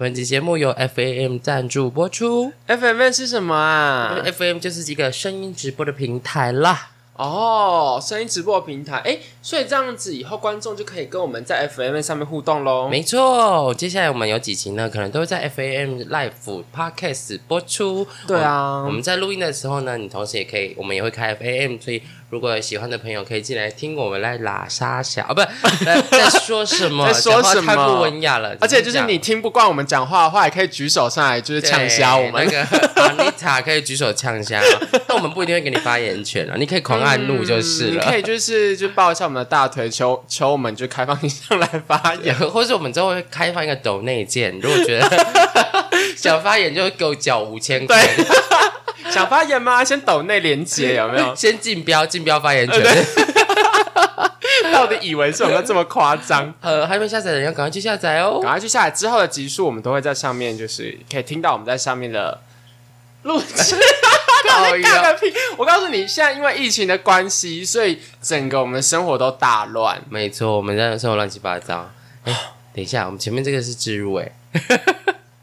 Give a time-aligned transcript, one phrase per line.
[0.00, 2.50] 本集节目由 FAM 赞助播出。
[2.66, 6.92] FMN 是什么啊？FAM 就是一个声音直播的平台啦。
[7.16, 12.88] 哦，声音直播平台，哎，所以这样子以后观众就可以跟我们在 FMN 上面互动喽。
[12.88, 18.06] 没错，接下来我们有几集呢，可能都会在 FAM Live Podcast 播出。
[18.26, 22.00] 对啊，我们在录音的时候呢，你同时也可以，我们也会开 FAM，所以
[22.30, 25.40] 如果有喜欢的朋友可以进来听我们来拉沙小，啊，不，
[25.84, 27.04] 在在说什么？
[27.12, 28.56] 在说什么太不文雅了。
[28.60, 32.46] 而且就是你听不惯我们讲话的话，也可以举手上来，就是呛瞎我们。
[32.46, 32.64] 那个
[32.94, 34.60] Anita 可以举手呛瞎，
[35.08, 38.04] 但我们不一定会给你发言权啊， 你可以狂按怒就是了。
[38.04, 42.32] 嗯你可以就是就抱一下我们的大腿，求求我们就开放一上来发言。
[42.50, 45.26] 或者我们之后会开放一个抖内键，如果觉得
[46.16, 48.00] 想发言，就给我缴五千块，
[49.10, 49.84] 想发言吗？
[49.84, 51.34] 先抖内连接有没有？
[51.34, 52.82] 先竞标，竞标发言权。
[54.72, 56.52] 到底以为是有没有这么夸张？
[56.60, 58.40] 呃，还没下载的人要赶快去下载哦。
[58.42, 62.40] 赶快去下载之后的集数，我们都会在上面，就是可以听到我们在上面的
[63.22, 63.76] 录制。
[65.56, 70.00] 我告诉你，现在因为疫情的关系，所以整个我们的生活都大乱。
[70.08, 71.90] 没错，我们的生活乱七八糟。
[72.24, 72.32] 哎，
[72.74, 74.32] 等一下，我们前面这个是置入哎，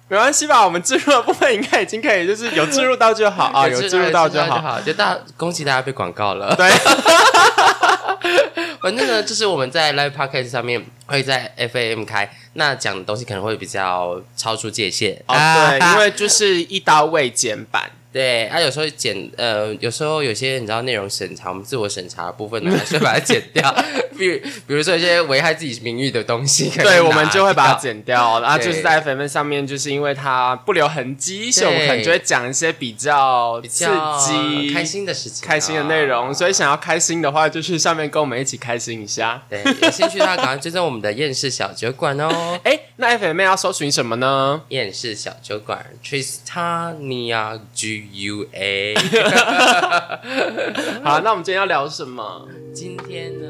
[0.10, 0.64] 没关系吧？
[0.64, 4.62] 我们置入的部分应该已经可以，就是有置入到就好 啊，有置入到就好。
[4.62, 6.56] 好，就大恭喜大家被广告了。
[6.56, 6.70] 对，
[8.82, 17.92] 反正呢，就是我们在 Live Podcast 上面会在 FAM 开，那讲的东西可能会比较超出界限哦对，因为就是一刀未剪版。
[18.14, 23.72] 对，啊，有时候剪，呃，有时候有些你知道内容审查，我们自我审查的部分呢，还是会把它剪掉。
[24.18, 27.78] 比如，比如说一些危害自己名誉的东西， 对，我们就会把它。
[27.78, 36.34] 剪掉，然后就是在 FM 上面，就是因为它不留痕迹，所以我们可能就会讲一些比较比刺较激、开心的事情啊、开心的内容。
[36.34, 39.42] 所以想要开心的话，就去上面跟我们一起开心一下。
[39.48, 42.60] 对，有兴趣的话，赶快追踪我们的厌世小酒馆哦。
[42.66, 44.62] 哎，那 FM 要搜寻什么呢？
[44.70, 48.96] 厌世小酒馆，Tristania G U A。
[51.04, 52.48] 好，那我们今天要聊什么？
[52.74, 53.48] 今天呢，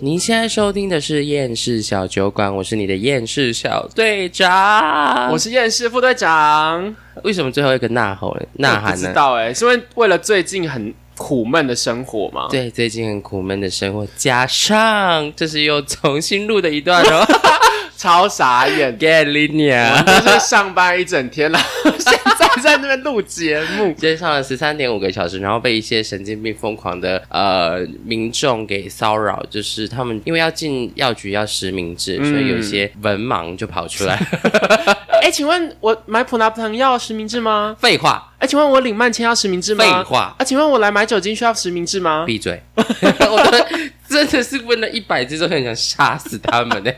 [0.00, 5.30] 您现在收听的是厌世小酒馆，我是你的厌世小队长。
[5.32, 6.94] 我是厌世副队长。
[7.22, 8.46] 为什么最后一个呐吼呢？
[8.54, 9.12] 呐我不知喊呢？
[9.14, 12.48] 道哎，是因为为了最近很苦闷的生活吗？
[12.50, 17.24] 对，最近很苦闷的生活，加上这是又重新录的一段哦。
[18.04, 18.94] 超傻眼。
[18.98, 21.58] Get Linia，就是上班一整天了，
[21.98, 23.86] 现在在那边录节目。
[23.96, 34.20] 今天上了十三点五个小时，然后被一些神经病疯狂的呃民众给骚扰，就是他们因为要进药局要实名制，嗯所以有一些文盲就跑出来。
[35.24, 37.74] 哎，请问我买普拿疼要实名制吗？
[37.80, 39.82] 废话，哎，请问我领慢签要实名制吗？
[39.82, 42.24] 废话，啊，请问我来买酒精需要实名制吗？
[42.26, 42.60] 闭嘴！
[42.76, 43.66] 我的
[44.06, 46.92] 真的是问了一百次，都很想杀死他们呢。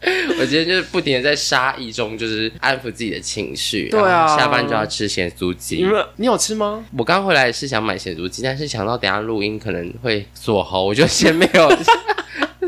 [0.38, 3.88] 我今天就是不停的在杀意中，就是安抚自己的情绪。
[3.88, 5.84] 对啊下班就要吃咸酥鸡你。
[5.84, 6.84] 们你有吃吗？
[6.96, 11.68] 我刚回来是想买咸酥鸡，但是想到等下录音可能会锁喉，我就先没有。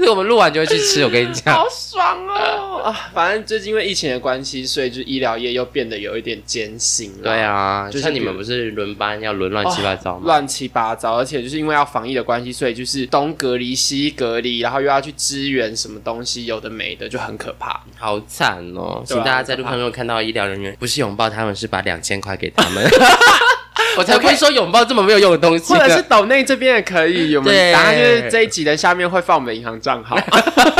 [0.00, 1.55] 但是我们录完就会去吃，我跟你讲。
[1.55, 2.81] 好爽哦！
[2.84, 7.25] 啊，反正最近因为疫情的关系，所以就医疗业又变得有一点艰辛了。
[7.25, 10.22] 对啊，就是像你们不是轮班要轮乱七八糟吗？
[10.25, 17.78] 乱七八糟，而且就是因为要防疫的关系，所以就是东隔离西隔离，然后又要去支援什么东西，有的没的，就很可怕。
[17.99, 19.03] 好惨哦！
[19.05, 22.83] 请大家在路上如果看到医疗人员，不是拥抱他们，是把两千块给他们。
[23.97, 25.79] 我才不会说拥抱这么没有用的东西呢。
[25.81, 30.17] 或者是岛内这边也可以，我们对答案就是这一集的下面会放我们的银行账号，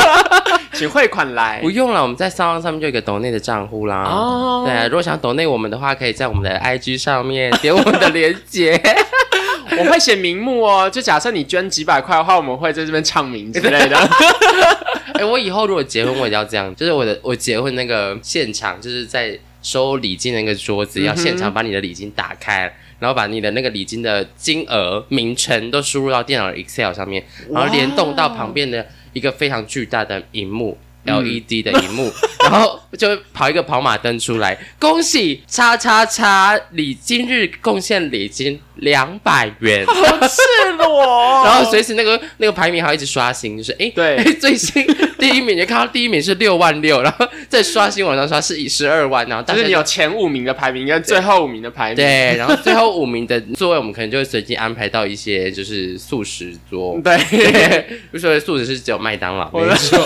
[0.73, 1.71] 请汇款来不。
[1.71, 4.03] 用了，我们在三浪上面就有一个岛内的账户啦。
[4.03, 8.81] 哦对啊，如果想岛内我们的话，可以在我们的 IG 上面点我们的链接。
[9.77, 13.97] 我会写名目哦，就假设你捐几百块的话，我们会在这边唱名之类的。
[15.13, 30.77] 哎、我以后如果结婚，我也要这样，就是我的我结婚那个现场，就是在收礼金的那个桌子，要现场把你的礼金打开，然后把你的那个礼金的金额、名称都输入到电脑 Excel 上面，然后联动到旁边的一个非常巨大的荧幕。
[31.05, 32.11] LED 的荧幕，
[32.43, 44.31] 然后就会跑一个跑马灯出来，恭喜叉叉叉你今日贡献礼金两百元，好赤裸， 然后随时那个那个排名还要一直刷新，就是哎，对。
[44.41, 44.83] 最新
[45.19, 51.95] 第一名，你看到第一名是六万六，然后再刷新往上刷是以十二万，然后大家就是你有前五名的排名跟最后五名的排名。
[51.97, 59.99] 对，然后最后五名的座位，我们可能就会随机安排到一些就是素食桌，对，对， 不是说素食是只有麦当劳，我跟你说，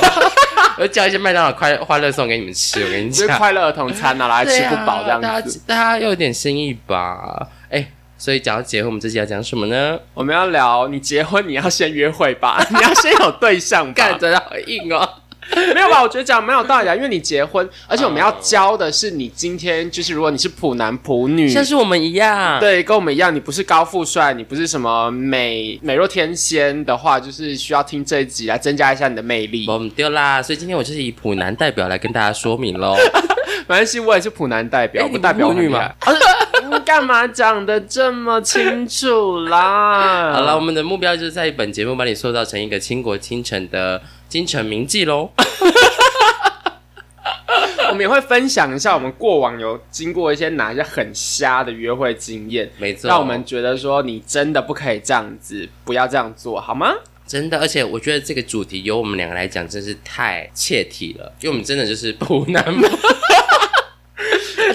[0.80, 5.60] 我就叫一些麦当劳快欢乐送给你们吃，我跟你就是讲，快乐儿童餐拿来吃不饱这样子啊大子。
[5.60, 7.88] 家大家要有点心意吧，哎。
[8.18, 10.00] 所以讲到结婚，我们这期要讲什么呢？
[10.14, 15.08] 我们要聊你结婚，你要先约会吧， 你要先有对象吧干，得好硬哦！
[15.74, 16.02] 没有吧？
[16.02, 29.66] 我觉得讲蛮有道理啊，因为你结婚，而且我们要教的是你今天就是如果你是普男普女，像是我们一样，对，跟我们一样，你不是高富帅，你不是什么美美若天仙的话，就是需要听这一集来增加一下你的魅力。
[29.70, 30.42] 我们丢啦。
[30.42, 32.96] 所以今天我就是以普男代表来跟大家说明喽。
[33.68, 35.96] 没关系，我也是普男代表，我不代表女我很厉害？
[36.00, 36.14] 啊
[36.68, 40.34] 你干嘛讲的这么清楚啦？
[40.34, 45.32] 好了，我们的目标就是在本节目把你塑造成一个倾国倾城的京城名记喽。
[47.88, 56.94] 我们也会分享一下我们过往有经过一些哪一些很瞎的约会经验，没错，让我们觉得说你真的不可以这样子，不要这样做，好吗？
[57.26, 63.15] 真的，而且我觉得这个主题由我们两个来讲，真是太切题了，因为我们真的就是不男普而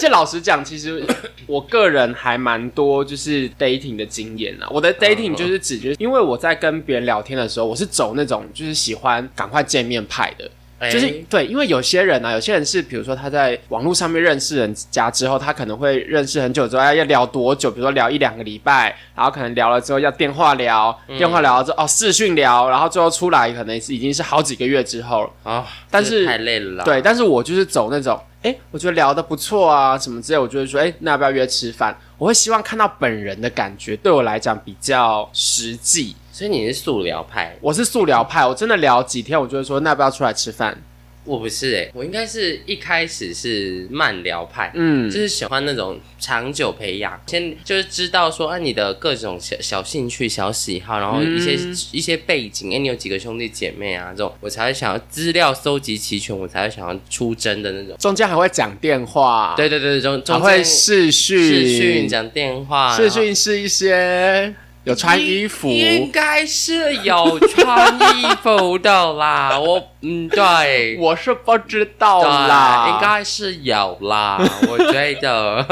[0.01, 1.05] 且老实讲，其实
[1.47, 4.67] 我个人还蛮多就是 dating 的经验啊。
[4.71, 10.51] 我的 dating 就是指，就是因为我在跟别人聊天的时候，我是走那种就是喜欢赶快见面派的。
[10.91, 25.53] 就是哎对，因为有些人啊，有些人是比如说他在网络上面认识人家之后，他可能会认识很久之后要要聊多久，比如说聊一两个礼拜，然后可能聊了之后要电话聊，电话聊了之后哦视讯聊，然后最后出来可能是已经是好几个月之后了。
[25.53, 26.85] 啊，但是太累了啦。
[26.85, 31.95] 对，但是我就是走那种，哎，我觉得聊得不错啊，什么之类，我就会说，哎，那要不要约吃饭？
[32.17, 36.17] 我会希望看到本人的感觉，对我来讲比较实际。
[36.33, 40.77] 所以你是素聊派，我是素聊派，我真的聊几天，我就会说，那要不要出来吃饭？
[41.25, 44.73] 我不是哎、我应该是一开始是慢聊派。
[44.75, 57.97] 嗯就，是喜欢那种长久培养，先就是知道说，啊，你的各种小小兴趣、小喜好，然后一些、嗯一些背景，哎，你有几个兄弟姐妹啊，这种我才会想要资料搜集齐全，我才会想要出征的那种。
[57.99, 64.55] 中间还会讲电话，，对对对，中还中间会视讯，视讯讲电话，视讯是一些
[64.85, 69.59] 有穿衣服，应该是有穿衣服的啦。
[69.61, 74.41] 我嗯，对，我是不知道，啦，应该是有啦。
[74.69, 75.67] 我觉得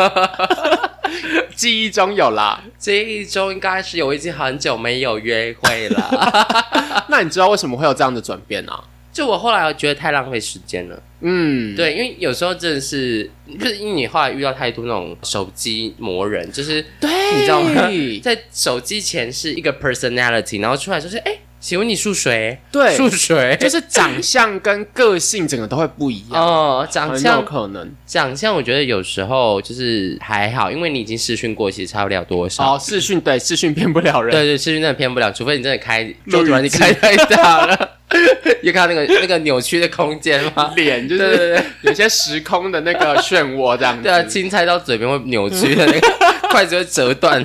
[1.57, 2.61] 记忆中有啦。
[2.79, 7.05] 这一周应该是有已经很久没有约会了。
[7.09, 8.85] 那你知道为什么会有这样的转变呢、啊？
[9.11, 13.29] 就我后来我觉得太浪费时间了，嗯，对，因为有时候真的是，
[13.59, 17.89] 就是因为你后来遇到太多那种手机魔人，就是对，你知道吗？
[18.23, 22.59] 在手机前是一个 personality，然后出来就是，哎、请问你属谁？
[22.71, 23.57] 对属谁？
[23.61, 27.91] 就是长相跟个性整个都会不一样，哦，长相可能。
[28.07, 32.75] 长相，我觉得有时候就是还好，因为你已经试训过，其实差不了多少。
[32.75, 37.91] 哦，试训对试训骗不了人，对对，试训真的骗不了，除非你真的开录周突然你开太大了，
[38.63, 40.73] 你看到那个那个扭曲的空间吗？
[40.77, 44.05] 脸就对对是对有些时空的那个漩涡这样子。
[44.05, 46.09] 对啊，青菜到嘴边会扭曲的那个
[46.51, 47.45] 筷子会折断。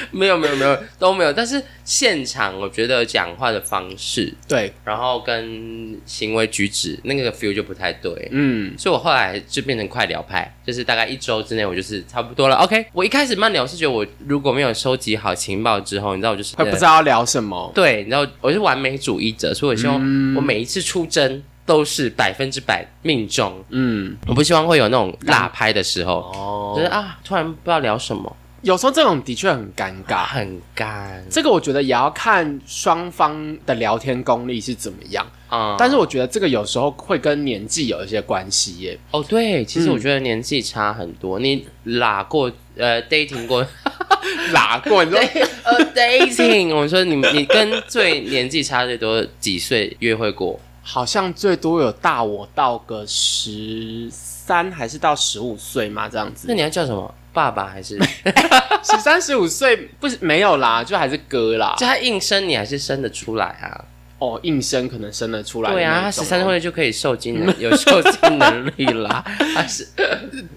[0.10, 12.56] 没有没有没有都没有，但是现场我觉得讲话的方式，对，然后跟行为举止那个 feel 就不太对，嗯，所以我后来就变成快聊派，就是大概一周之内我就是差不多了。
[12.56, 17.70] OK，我一开始慢聊是觉得我如果没有收集好情报之后，你知道我就是会不知道要聊什么。
[17.74, 19.96] 对，你知道我是完美主义者，所以我希望
[20.34, 23.64] 我每一次出征都是百分之百命中。
[23.70, 30.24] 嗯，我不希望会有那种落拍的时候，哦就是啊，突然不知道聊什么，有时候这种的确很尴尬。
[30.26, 35.76] 很干这个我觉得也要看双方的聊天功力是怎么样，啊。
[35.78, 38.98] 但是我觉得这个有时候会跟年纪有一些关系耶。
[39.12, 41.38] 哦，对，其实嗯我觉得年纪差很多。
[41.38, 43.64] 你拉过呃 dating 过
[44.52, 45.18] 拉过你说
[45.64, 50.58] 呃 dating，我说你你跟最年纪差最多几岁约会过？
[50.82, 56.54] 好像最多有大我到个十三还是到十五岁嘛，这样子那。
[56.54, 57.14] 你要叫什么？
[57.38, 57.96] 爸爸还是？
[58.82, 61.76] 十三十五岁不是没有啦，就还是哥啦。
[61.78, 63.84] 就他硬生你还是生得出来啊？
[64.18, 69.24] 哦，应生可能生得出来的对啊，他十三岁就可以受精了 有受精能力啦。
[69.54, 69.86] 他是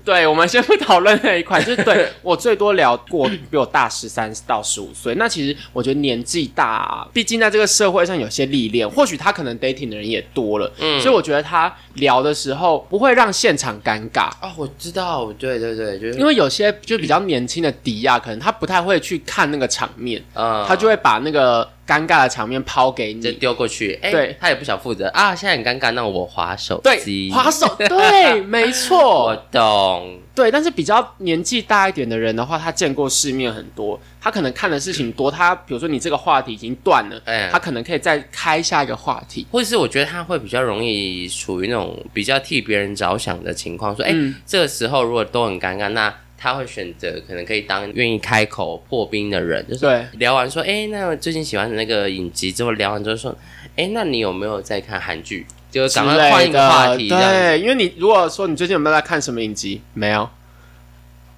[0.04, 5.14] 对，我们先不讨论那一块，就是对 我最多聊过比我大十三到十五岁。
[5.16, 14.30] 那其实我觉得年纪大，毕竟在这个社会上有些历练，或许他可能 dating 的人也多了，嗯所以我觉得他聊的时候不会让现场尴尬。
[14.42, 23.36] 哦，我知道，对对对，就是因为有些就比较年轻的迪亚，可能他不太会去看那个场面，呃他就会把那个尴尬的场面抛给就你。
[23.38, 30.52] 丢过去，哎，对他也不想负责啊，现在很尴尬，那我划手对机，，滑手， 对，没错我，懂，对。
[30.52, 35.32] 但是比较年纪大一点的人的话，他见过世面很多，他可能看的事情多。
[35.32, 39.46] 他比如说你这个话题已经断了，哎他可能可以再开下一个话题。
[39.52, 53.38] 或者是我觉得他会比较容易处于那种比较替别人着想的情况，说，哎、嗯这个时候如果都很尴尬，那他会选择可能可以当愿意开口破冰的人，就是对聊完说，哎、那我最近喜欢的那个影集之后，聊完之后说，
[53.76, 55.46] 哎、那你有没有在看韩剧？
[55.70, 57.08] 就之赶快换一个话题。
[57.08, 60.28] 对，因为你如果说你最近有没有在看什么影集，没有，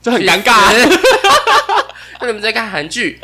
[0.01, 0.71] 就很尴尬。
[2.21, 3.19] 那你们在看韩剧？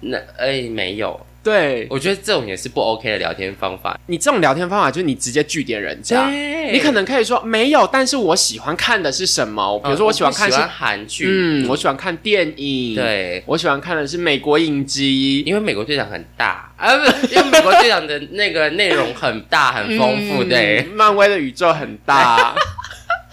[0.00, 3.96] 那哎、没有，对我觉得这种也是不 OK 的聊天方法。
[4.06, 6.28] 你这种聊天方法，就是你直接据点人家。
[6.28, 9.78] 对你可能可以说没有，但是我喜欢看的是什么？
[9.78, 22.52] 比如说我喜欢看是，韩剧，嗯，我喜欢看电影，，对，我喜欢看的是美国影集，因为美国队长很大啊，不，因为美国队长的那个内容很大很丰富，嗯对漫威的宇宙很大。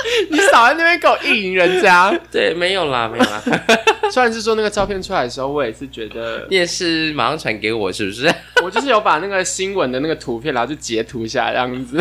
[0.29, 2.13] 你少在那边给我意淫人家。
[2.31, 3.41] 对，没有啦，没有啦，
[4.12, 8.33] 虽然是说那个照片出来的时候，我也是觉得， 你也是马上传给我，是不是？
[8.63, 11.98] 我就是有把那个新闻的那个图片，然后就截图下来这样子，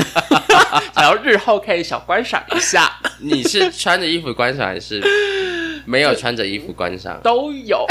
[0.95, 5.03] 然后日后可以小观赏一下，你是穿着衣服观赏还是
[5.85, 7.21] 没有穿着衣服观赏？
[7.23, 7.85] 都有，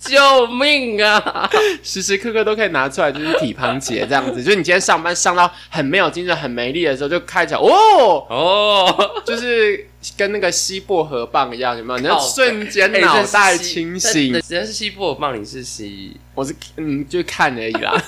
[0.00, 1.50] 救命啊！
[1.82, 4.42] 时时刻刻都可以拿出来，就是体胖节这样子。
[4.44, 9.86] 就是你今天上班上到很没有精神、很没力的时候，就开起来哦，哦，就是
[10.16, 11.98] 跟那个吸薄荷棒一样，有没有？
[12.00, 16.16] 你要瞬间哎脑袋清醒只要是吸薄荷棒你是吸。
[16.34, 17.94] 我是嗯，就看而已啦。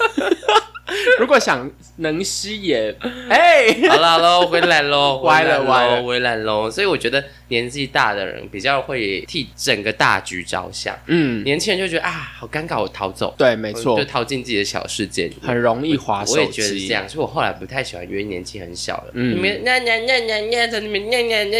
[1.20, 2.92] 如果想能吸也，
[3.30, 6.68] 哎、好了好 了，回来喽，歪了歪了喽，回来喽。
[6.70, 15.36] 所以我觉得年纪大的人比较会替整个大局着想，嗯，年轻人就觉得啊，好尴尬，我逃走，对，没错就，逃进自己的小世界里。
[15.42, 16.88] 很容易滑手我也觉得是机。
[16.88, 19.64] 这样，所以我后来不太喜欢约年纪很小的，嗯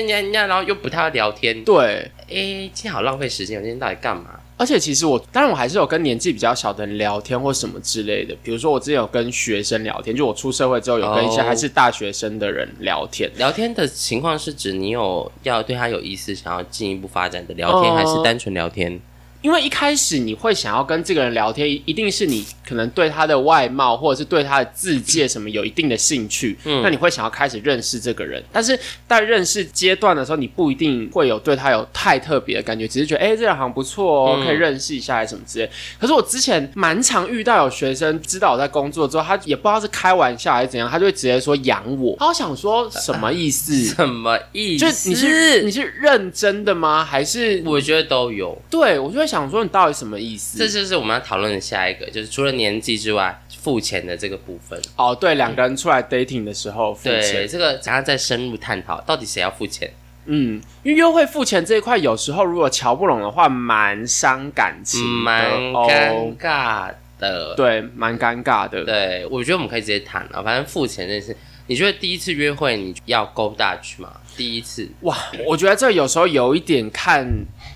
[0.09, 4.39] 在 nha nha，然后又不太会聊天，对，哎，今天好浪费时间，我今天到底干嘛？
[4.57, 8.37] 而且其实我，当然我还是有跟年纪比较小的人聊天或什么之类的。
[8.43, 13.31] 比如说，我之前有跟学生聊天，就我出社会之后有跟一些哦还是大学生的人聊天。
[13.39, 19.01] 聊天的情况是指你有要对他有意思，想要进一步发展的聊天，哦还是单纯聊天？
[19.43, 28.43] 因为一开始你会想要跟这个人聊天，一定是你可能对他的外貌或者是对他的字界什么有一定的兴趣，嗯那你会想要开始认识这个人。
[28.53, 28.79] 但是
[29.09, 35.71] 在认识阶段的时候，你不一定会有对他有太特别的感觉，只是觉得哎、诶这人好像不错哦，嗯可以认识一下还是什么之类。
[35.99, 42.17] 可是我之前蛮常遇到有学生知道我在工作之后，他也不知道是开玩笑还是怎样，他就会直接说养我。
[42.19, 43.75] 他想说什么意思？
[43.95, 44.85] 什么意思？
[44.85, 47.05] 就是你是你是认真的吗？
[47.05, 48.57] 还是我觉得都有。
[48.71, 50.59] 对我就会想说你到底什么意思？
[50.59, 54.81] 这就是我们要讨论的下一个，就是除了年纪之外，付钱的这个部分。
[54.97, 59.91] 哦，对，两个人出来 dating 的时候付对，钱，这个等下再深入探讨，到底谁要付钱？
[60.27, 67.55] 嗯，因为约会付钱这一块，有时候如果瞧不拢的话，蛮伤感情的，蛮哦尴尬的。
[67.55, 68.85] 对，蛮尴尬的。
[68.85, 74.13] 对，我觉得我们可以直接谈啊，反正付钱这件事，你觉得第一次约会你要 go Dutch 吗？
[74.37, 77.27] 第一次，哇，我觉得这有时候有一点看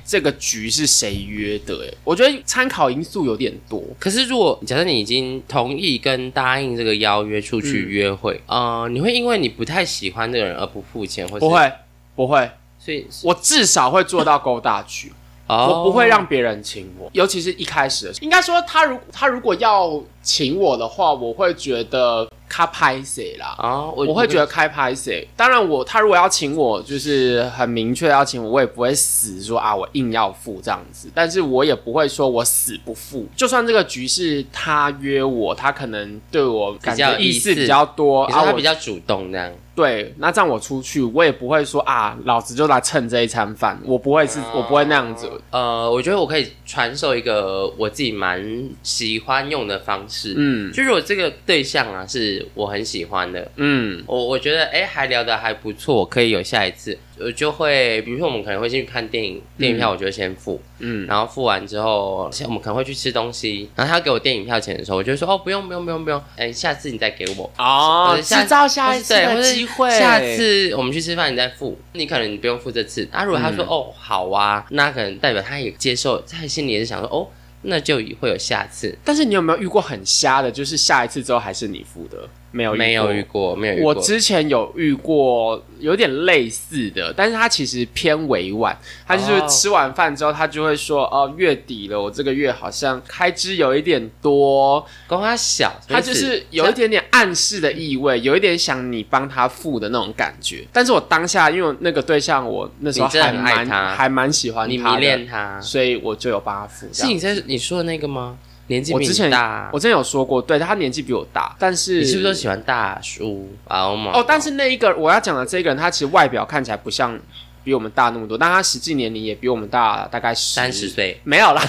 [0.07, 3.83] 这个局是谁约的，哎，我觉得参考因素有点多。
[3.99, 11.73] 可是如果假设你已经同意跟答应这个邀约出去约会，呃，你会因为你不太喜欢这个人而不付钱，或是不，会，
[12.15, 15.13] 不会，所以我至少会做到勾大局。
[15.47, 18.25] 哦，我不会让别人请我，尤其是一开始的时候。
[18.25, 23.57] 应该说，他如他如果要请我的话，我会觉得他拍谁啦。
[23.59, 33.27] 啊，我我会觉得开拍谁，当然我他如果要请我，就是很明确地要请我，我也不会死说啊我硬要付这样子，但是我也不会说我死不付。
[33.35, 45.28] 就算这个局是他约我，他可能对我感觉意思比较多啊，你说他我比较主动这样，对，那这样我出去，我也不会说啊，老子就来蹭这一餐饭，我不会是，我不会那样子。
[45.50, 67.50] 呃，我觉得我可以传授一个我自己蛮喜欢用的方式，嗯就是我这个对象啊是我很喜欢的，嗯我我觉得哎还聊得还不错，可以有下一次，我就会比如说我们可能会进去看电影，电影票我就会先付，嗯，然后付完之后，像我们可能会去吃东西，然后他给我电影票钱的时候，我就会说哦不用不用不用不用，哎下次你再给我。
[67.59, 73.09] 哦制造下一次对，或的者机会，下次我们去吃饭你再付，你可能你不用付这次。
[73.11, 77.28] 啊，如果他说、嗯哦好啊，那可能代表他也接受，他心里也是想说哦，
[77.62, 78.97] 那就会有下次。
[79.04, 80.50] 但是你有没有遇过很瞎的？
[80.50, 82.28] 就是下一次之后还是你付的？
[82.55, 83.89] 没有遇过，没有遇过，没有遇过。
[83.89, 88.77] 我之前有遇过有点类似的，但是他其实偏委婉。
[89.07, 94.87] 他就是哦吃完饭之后，他就会说：“哦，月底了，我这个月好像开支有一点多。
[95.09, 100.65] 跟他小，”他就是有一点点暗示的意味，有一点想你帮他付的那种感觉。
[100.73, 106.87] 但是我当下因为那个对象，我那时候还蛮他还蛮喜欢他，你迷恋他，所以我就有帮他付。
[106.93, 108.39] 是你在你说的那个吗？
[108.68, 113.50] 年纪比我之前大，我之前有说过，对他年纪比我大，但是你是不是都喜欢大叔？
[113.68, 117.18] 啊，哦，但是那一个我要讲的这个人，他其实外表看起来不像
[117.62, 121.62] 比我们大那么多，但他实际年龄也比我们大大概三十岁，没有啦，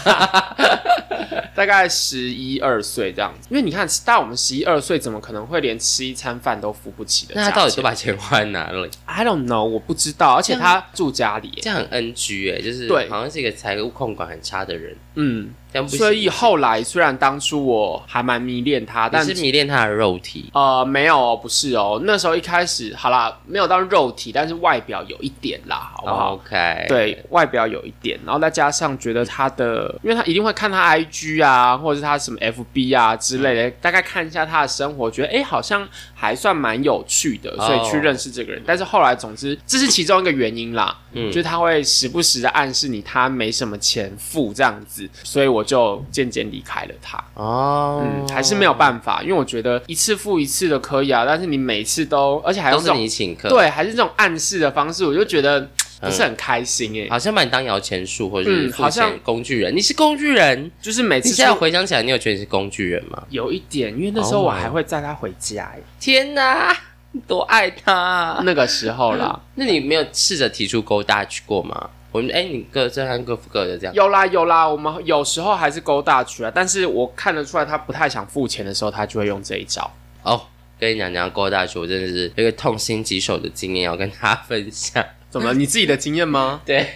[1.56, 3.48] 大概十一二岁这样子。
[3.50, 7.34] 因为你看，大我们十一二岁，怎么可能会连吃一餐饭都付不起的？
[7.36, 10.34] 那他到底都把钱花在哪里？I don't know，我不知道。
[10.34, 15.54] 而且他住家里耶，这样很 NG 哎、就是对好像是一个财务控管很差的人，嗯，
[15.88, 22.00] 所以后来虽然当初我还蛮迷恋他，但是迷恋他的肉体，呃没有哦，不是哦。
[22.04, 38.62] 那时候一开始好啦，没有到肉体，但是外表有一点啦，好不好？OK，，对外表有一点，然后再加上觉得他的，因为他一定会看他 IG 啊，或者是他什么 FB 啊之类的，大概看一下他的生活，觉得诶好像还算蛮有趣的，所以去哦认识这个人。
[38.66, 47.22] 但是后来，总之这是其中一个原因啦，嗯就是他会时不时的暗示你他没什么钱付这样子，所以我就渐渐离开了他。
[47.34, 55.70] 哦，嗯，还是没有办法，因为我觉得一次付一次的可以啊，但是你每次都，而且还都是用这种你请客，，对，还是这种暗示的方式，我就觉得
[56.00, 60.72] 不是很开心诶、好像把你当摇钱树或者是嗯好像工具人，你是工具人。
[60.82, 63.24] 就是每次你现在回想起来，你有觉得你是工具人吗？
[63.30, 66.78] 有一点，因为那时候 Oh 我还会载他回家、欸，天哪，
[67.12, 68.42] 你多爱他！
[68.44, 71.90] 那个时候啦， 那你没有试着提出勾搭去过吗？
[72.16, 73.94] 我们哎，你各这和各付各的这样。
[73.94, 79.92] 有啦有啦，我们有时候还是勾大曲啊，但是我看得出来他不太想付钱的时候，他就会用这一招。
[80.24, 80.42] 哦，
[80.80, 85.04] 跟你讲讲勾大曲，我真的是有一个痛心疾首的经验要跟大家分享。
[85.30, 85.54] 怎么？
[85.54, 86.62] 你自己的经验吗？
[86.66, 86.88] 对，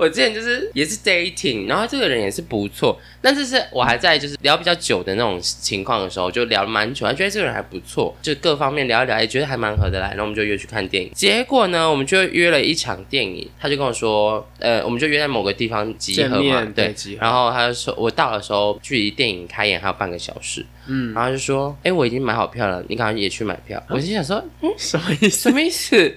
[0.00, 11.10] 我之前就是也是 dating，然后这个人也是不错，但是是我还在就是聊比较久的那种情况的时候，就聊了蛮久，还觉得这个人还不错，就各方面聊一聊，也觉得还蛮合得来，然后我们就约去看电影。
[11.14, 23.82] 结果呢，我们就约了一场电影，他就跟我说，呃，我们就约在某个地方集合嘛，对对集，合然后他就说我到的时候距离电影开演还有半个小时，嗯，然后就说，哎，我已经买好票了，你赶快也去买票。
[23.90, 25.30] 我心想说，嗯，什么意思？
[25.30, 26.16] 什么意思？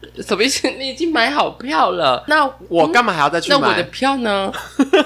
[0.26, 0.68] 什么意思？
[0.70, 3.82] 你已经买好票了，那我干嘛还要再去买那我的？
[3.84, 4.52] 票呢？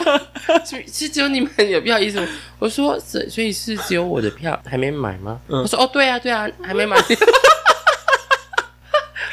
[0.64, 2.26] 是是只有你们有票意思吗？
[2.58, 5.40] 我说，所所以是只有我的票还没买吗？
[5.48, 6.96] 嗯我说，哦，对啊，对啊， 还没买。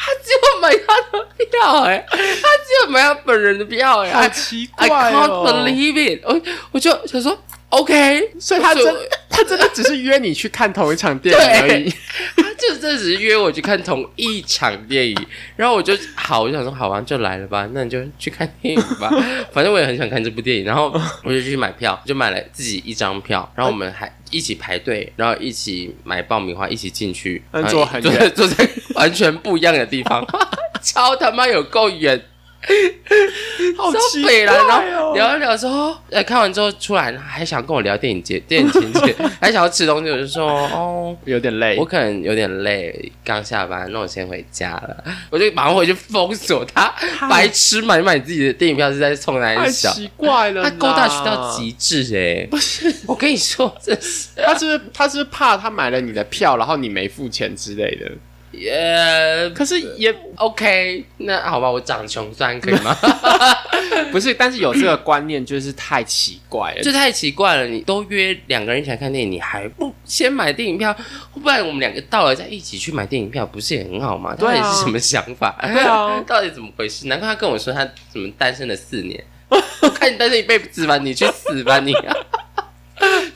[0.03, 6.21] 他只有买他的票哎、他只有买他本人的票哎、好 I 奇 I 怪 can't 哦！believe it！
[6.25, 7.38] 我我就想说
[7.71, 8.95] ，OK，所以他真
[9.29, 11.93] 他真的只是约你去看同一场电影而已。
[12.38, 19.10] 他就这只是约我去看同一场电影，然后我就好，我就想说好吧，就来了吧，那你就去看电影吧，
[19.51, 30.23] 反正我也很想看这部电影，然后我就去买票，就买了自己一张票，然后我们还一起排队，然后一起买爆米花，一起进去，坐很远坐坐在完全不一样的地方，
[30.84, 32.21] 超他妈有够远。
[33.76, 35.13] 超 好奇北啦，怪然后哦！
[35.15, 41.86] 聊一聊之后，呃，看完之后出来还想跟我聊电影节、 电影情节， 还想要吃东西，我就说哦，有点累我。
[41.86, 45.04] 可能有点累，刚下班，那我先回家了。
[45.30, 46.93] 我就马上回去封锁他，
[47.30, 49.91] 白痴买买自己的电影票是在冲哪太一小？
[49.91, 58.12] 奇怪了啦，他勾搭去到极致哎、不是，我跟你说，这是他是不是他是不是怕他买了你的票，然后你没付钱之类的？
[58.53, 62.95] 呃可是也 OK，那好吧，我长穷酸可以吗？
[64.11, 66.81] 不是，但是有这个观念就是太奇怪了。
[66.81, 70.93] 这太奇怪了，你都约两个人一起来看电影，你还不先买电影票，
[71.41, 74.35] 不然我们两个到了再一起去买电影票，不是也很好吗？
[74.35, 75.57] 到底是什么想法？
[75.61, 77.07] 对啊 到底怎么回事？
[77.07, 81.93] 难怪他跟我说他怎么单身了四年，我看你单身一辈子吧，你去死吧你！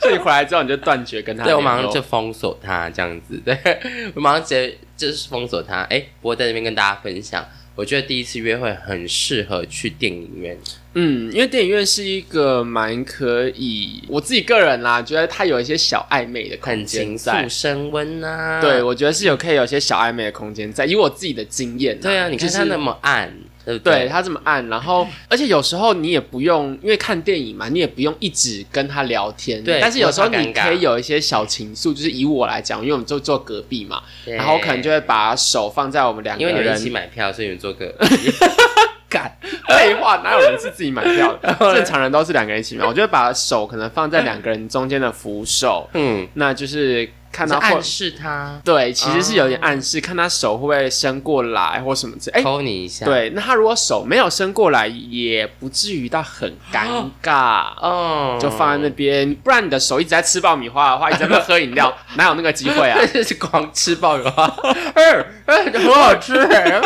[0.00, 3.58] 所以你回来之后你就断绝跟他对我马上就封锁他这样子，对
[4.14, 5.82] 我马上直接就是封锁他。
[5.82, 7.46] 哎，不过在这边跟大家分享。
[7.74, 10.56] 我觉得第一次约会很适合去电影院，
[10.94, 17.50] 嗯，因为电影院是一个蛮可以，我自己个人啦，觉得它有一些小暧昧的空间在情。
[17.50, 23.30] 升温呐、对，我觉得是有可以有一些小暧昧的空间在，以我自己的经验、对啊，你看它那么暗，
[23.66, 29.62] 对不对他这么暗，然后 而且有时候你也不用，因为看电影嘛，你也不用一直跟他聊天。
[29.64, 37.92] 对但是有时候你可以有一些小情愫，就是以我来讲，因为我们就坐隔壁嘛，对然后我可能就会把手放在我们两个人因为你们一起买票，所以你们做个
[39.10, 39.36] 干
[39.68, 41.54] 废话，哪有人是自己买票的？
[41.74, 42.84] 正常人都是两个人一起买。
[42.84, 52.40] 我就会把手可能放在两个人中间的扶手，嗯，那就是看到暗示他对，其实是有点暗示，看他手会不会伸过来或什么之类。
[52.40, 56.86] 哎、抠你一下，，对，那他如果手没有伸过来，也不至于到很尴
[57.22, 57.66] 尬。
[57.82, 62.98] 哦，就放在那边，不然你的手一直在吃爆米花的话，一直在喝饮料， 哪有那个机会啊？
[63.22, 64.44] 是光吃爆米花，
[64.94, 65.02] 哎
[65.46, 66.80] 欸，很好吃哎，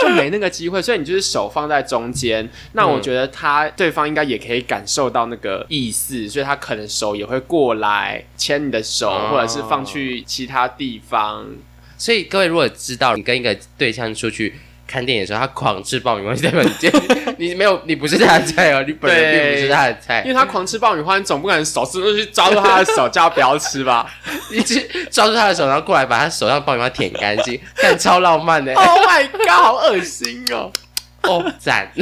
[0.00, 2.48] 就没那个机会，所以你就是手放在中间。
[2.72, 11.46] 那我觉得他对方应该也可以感受到那个意思，所以他可能手也会过来牵你的手，哦或者是放去其他地方。
[11.96, 14.54] 所以各位如果知道你跟一个对象出去
[14.88, 16.90] 看电影的时候，他狂吃爆米花在房间，
[17.36, 24.10] 你没有，你不是他的菜哦，你本人并不是他的菜，因为他狂吃爆米花，你总不可能手伸出去抓住他的手，叫他不要吃吧？
[24.50, 28.74] 你去抓住他的手，然后过来把他手上爆米花舔干净， 但超浪漫的。
[28.74, 30.72] Oh my god，好恶心哦！
[31.22, 31.92] 哦，赞！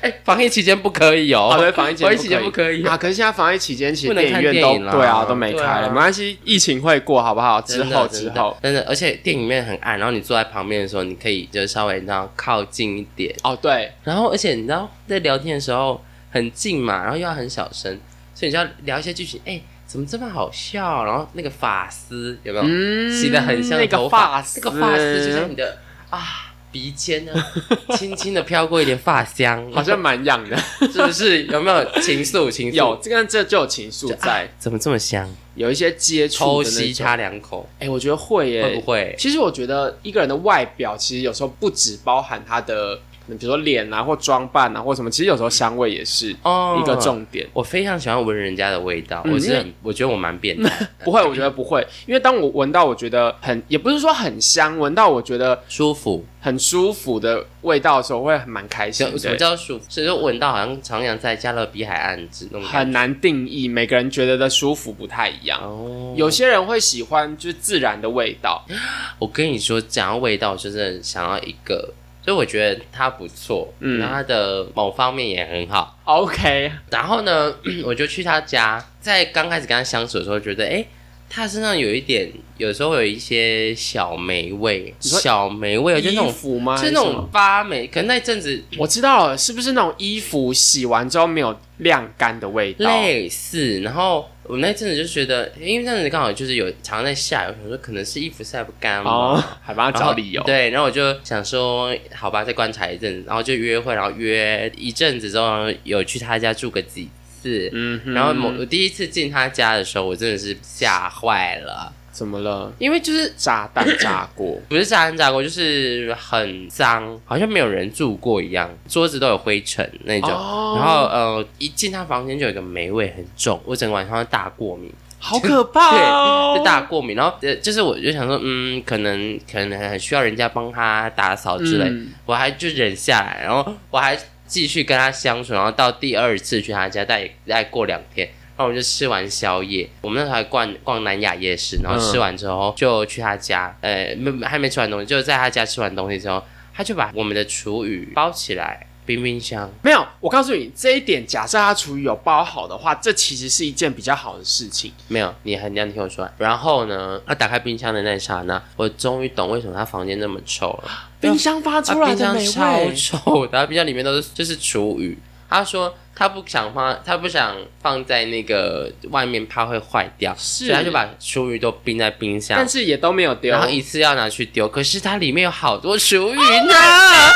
[0.00, 1.50] 哎，防疫期间不可以哦。
[1.74, 2.96] 防疫期间不可以啊。
[2.96, 7.60] 可是现在防疫期间，其实不能看电影院都影对啊都没开了，没关系，疫情会过，好不好？
[7.60, 8.56] 之后之后。
[8.62, 17.98] 真的，而且电影院很暗，然后你坐在旁边的时候，你可以就稍微那样靠近一点，哦，对，然后而且你知道在聊天的时候很近嘛，然后又要很小声，
[18.34, 21.04] 所以你就要聊一些剧情，哎，怎么这么好笑？
[21.04, 22.64] 然后那个发丝有没有？
[22.66, 25.78] 嗯洗的很像那个头发发丝，那个发丝就像你的
[26.10, 27.32] 啊鼻尖呢，
[27.96, 30.56] 轻轻的飘过一点发香， 好像蛮痒的。
[30.92, 31.44] 是不是？
[31.44, 32.50] 有没有情愫？
[32.50, 35.28] 情愫有这个这就有情愫在啊，怎么这么香？
[35.54, 36.86] 有一些接触偷的那种。
[36.86, 39.14] 吸他两口，哎，我觉得会耶，会不会？
[39.18, 47.46] 其实我觉得一个人的外表，其实有时候不只包含他的，比如说脸啊，或装扮啊，或什么，其实有时候香味也是哦一个重点。
[47.52, 56.24] 我非常喜欢闻人家的味道，嗯我是很，我觉得我蛮变态， 不会，我觉得不会，因为当我闻到我觉得很，也不是说很香，闻到我觉得舒服。
[56.38, 59.36] 很舒服的味道的时候，我会蛮开心什什么的。
[59.36, 59.84] 叫舒服？
[59.88, 62.70] 是说闻到好像徜徉在加勒比海岸之那种感。
[62.70, 65.60] 很难定义，每个人觉得的舒服不太一样。
[65.60, 68.64] 哦，有些人会喜欢就是自然的味道，
[69.18, 71.92] 我跟你说，讲到味道，就是想要一个，
[72.26, 75.96] 所以我觉得他不错，嗯然后他的某方面也很好。
[76.04, 77.54] OK，然后呢，
[77.86, 80.68] 我就去他家，在刚开始跟他相处的时候，觉得哎。
[80.70, 80.86] 诶
[81.28, 86.76] 他身上有一点，有时候有一些小霉味，小霉味，就那衣种服吗？
[86.76, 92.88] 是那种发霉，可能那阵子我知道了，是不是那种衣服洗完之后没有晾干的味道？
[92.88, 93.80] 类似。
[93.80, 100.42] 然后我那阵子就觉得，因为那阵子刚好就是有常在下雨，我想说可能是衣服晒不干嘛，哦，还帮他找理由。
[100.44, 107.08] 对，然后我就想说，好吧，再观察一阵子，然后就约会，然后约一阵子之后，然后有去他家住个几
[107.46, 107.70] 次。
[107.72, 112.72] 嗯哼，然后某我第一次进他家的时候，我真的是吓坏了，怎么了？
[112.78, 120.30] 因为就是炸弹炸过，不是炸弹炸过，就是很脏，好像没有人住过一样，桌子都有灰尘那种。
[120.30, 124.92] 哦然后呃，一进他房间就有一个霉味很重，我整个晚上都大过敏。
[125.18, 126.54] 好可怕哦！
[126.58, 149.70] 就大过敏，然后呃，就是我就想说，嗯，可能可能很需要人家帮他打扫之类，嗯我还就忍下来，然后我还继续跟他相处，然后到第二次去他家，再再过两天，然后我们就吃完宵夜，我们那时候还逛逛南雅夜市，然后吃完之后就去他家，呃，没还没吃完东西，就在他家吃完东西之后，他就把我们的厨余包起来，冰冰箱。
[149.82, 154.92] 没有，我告诉你这一点，假设他厨余有包好的话，这其实是一件比较好的事情。
[155.08, 156.28] 没有，你很你要听我说。
[156.36, 160.90] 然后呢，他打开冰箱的那一刹那，我终于懂为什么他房间那么臭了。
[161.20, 165.16] 冰箱发出来的美超，臭的，他冰箱里面都是就是厨余。
[165.48, 173.62] 他说他不想放，他不想放在那个外面，怕会坏掉，是所以他就把厨余都冰在冰箱但，是也都没有丢然。
[173.62, 174.66] 后一次要拿去丢。
[174.68, 176.74] 可是它里面有好多厨余呢。
[176.74, 177.32] 啊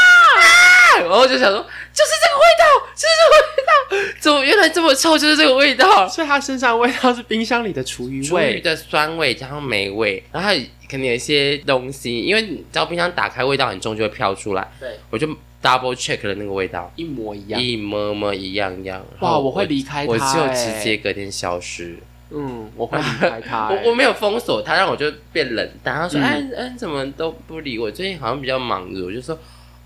[1.01, 1.61] 然后我就想说，
[1.93, 5.19] 就是这个味道，就是这个味道，怎么原来这么臭？
[5.19, 6.09] 就是这个味道。
[6.09, 8.61] 所以他身上的味道是冰箱里的厨余厨余味。
[8.61, 15.27] 的酸味加上霉味，然后还有可能有一些东西，因为你知道冰箱打开味道很重就会飘出来，对，我就
[15.63, 17.61] double check 了那个味道，一模一样。
[17.61, 19.05] 一模模一样一样。
[19.21, 21.97] 哇，我会离开他、我就欸直接，隔天消失。
[22.33, 23.83] 嗯，我会离开他、 欸。
[23.85, 25.97] 我我没有封锁他，让我就变冷淡。
[25.97, 27.91] 他说：“嗯哎哎，你怎么都不理我？
[27.91, 29.37] 最近好像比较忙着。”我就说：“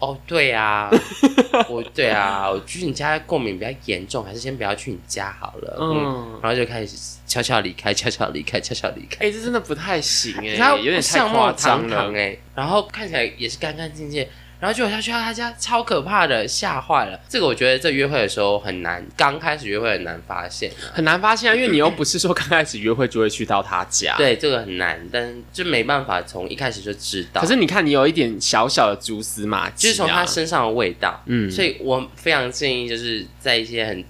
[0.05, 0.91] 哦，对啊，
[1.69, 9.27] 我对啊，我去你家过敏比较严重，还是先不要去你家好了。”嗯，嗯，然后就开始悄悄离开，悄悄离开，悄悄离开。
[9.27, 12.13] 哎、这真的不太行哎、欸有点太夸张了。
[12.15, 14.27] 哎，然后看起来也是干干净净，
[14.61, 17.21] 然后结果他去到他家超可怕的，吓坏了。
[17.29, 20.71] 这个我觉得在约会的时候很难，刚开始约会很难发现。
[20.93, 24.17] 很难发现啊，因为你又不是说刚开始约会就会去到他家。。
[24.17, 27.41] 对，这个很难，但就没办法从一开始就知道。
[27.41, 34.03] 可是你看，你有一点小小的蛛丝马迹、就是从他身上的味道，嗯，所以我非常建议，就是在一些很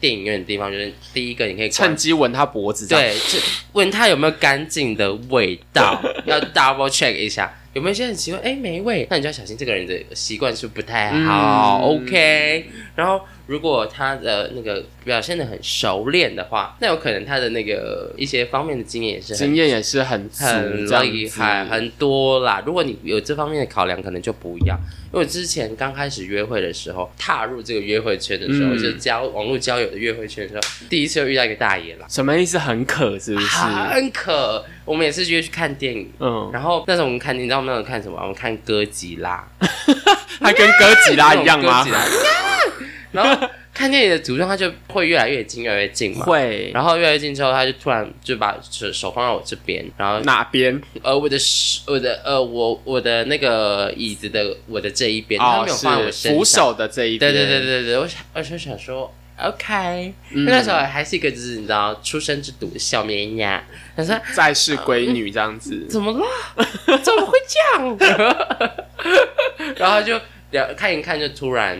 [0.00, 2.88] 电影院的地方，就是第一个你可以趁机闻他脖子。
[2.88, 3.38] 对，就
[3.74, 7.54] 闻他有没有干净的味道，要 double check 一下。
[7.72, 8.40] 有没有一些很奇怪？
[8.40, 12.64] 哎，没味，那你就要小心这个人的习惯是不太好、嗯 o k
[12.96, 22.62] 然后如果他的那个表现的很熟练的话，那有可能他的那个一些方面的经验也是很经验也是很足很厉害，很多啦。
[22.64, 24.78] 如果你有这方面的考量，可能就不一样。
[25.12, 32.56] 因为我之前刚开始约会的时候，踏入这个约会圈的时候，嗯就交网络交友的约会圈的时候，第一次就遇到一个大爷啦，什么意思？
[32.56, 33.46] 很渴是不是？
[33.48, 34.64] 很渴。
[34.84, 36.08] 我们也是约去看电影。
[36.20, 38.16] 嗯，然后那时候我们看，你知道我们那时候看什么？
[38.20, 39.44] 我们看哥吉拉，
[40.40, 41.90] 还跟哥吉拉一样吗 哥吉？
[41.90, 42.04] 拉
[43.12, 46.24] 然后看电影的途中，他就会越来越近，越来越近嘛。
[46.24, 50.80] 会，然后越来越近之后，他就突然就把手手放到我这边，然后哪边？
[51.02, 56.38] 呃，我的手，我的呃，我我的那个椅子的我的这一边，他哦，没有放在我是身上。
[56.38, 57.32] 扶手的这一边。
[57.32, 63.62] 对对对对对，我想我就想说，OK，、嗯那时候还是一个就是你知道出生之犊的小绵羊，
[63.96, 65.86] 他说再世闺女这样子。
[65.88, 66.24] 怎么了？
[67.02, 67.98] 怎么会这样？
[69.76, 70.20] 然后就
[70.50, 71.78] 聊看一看，就突然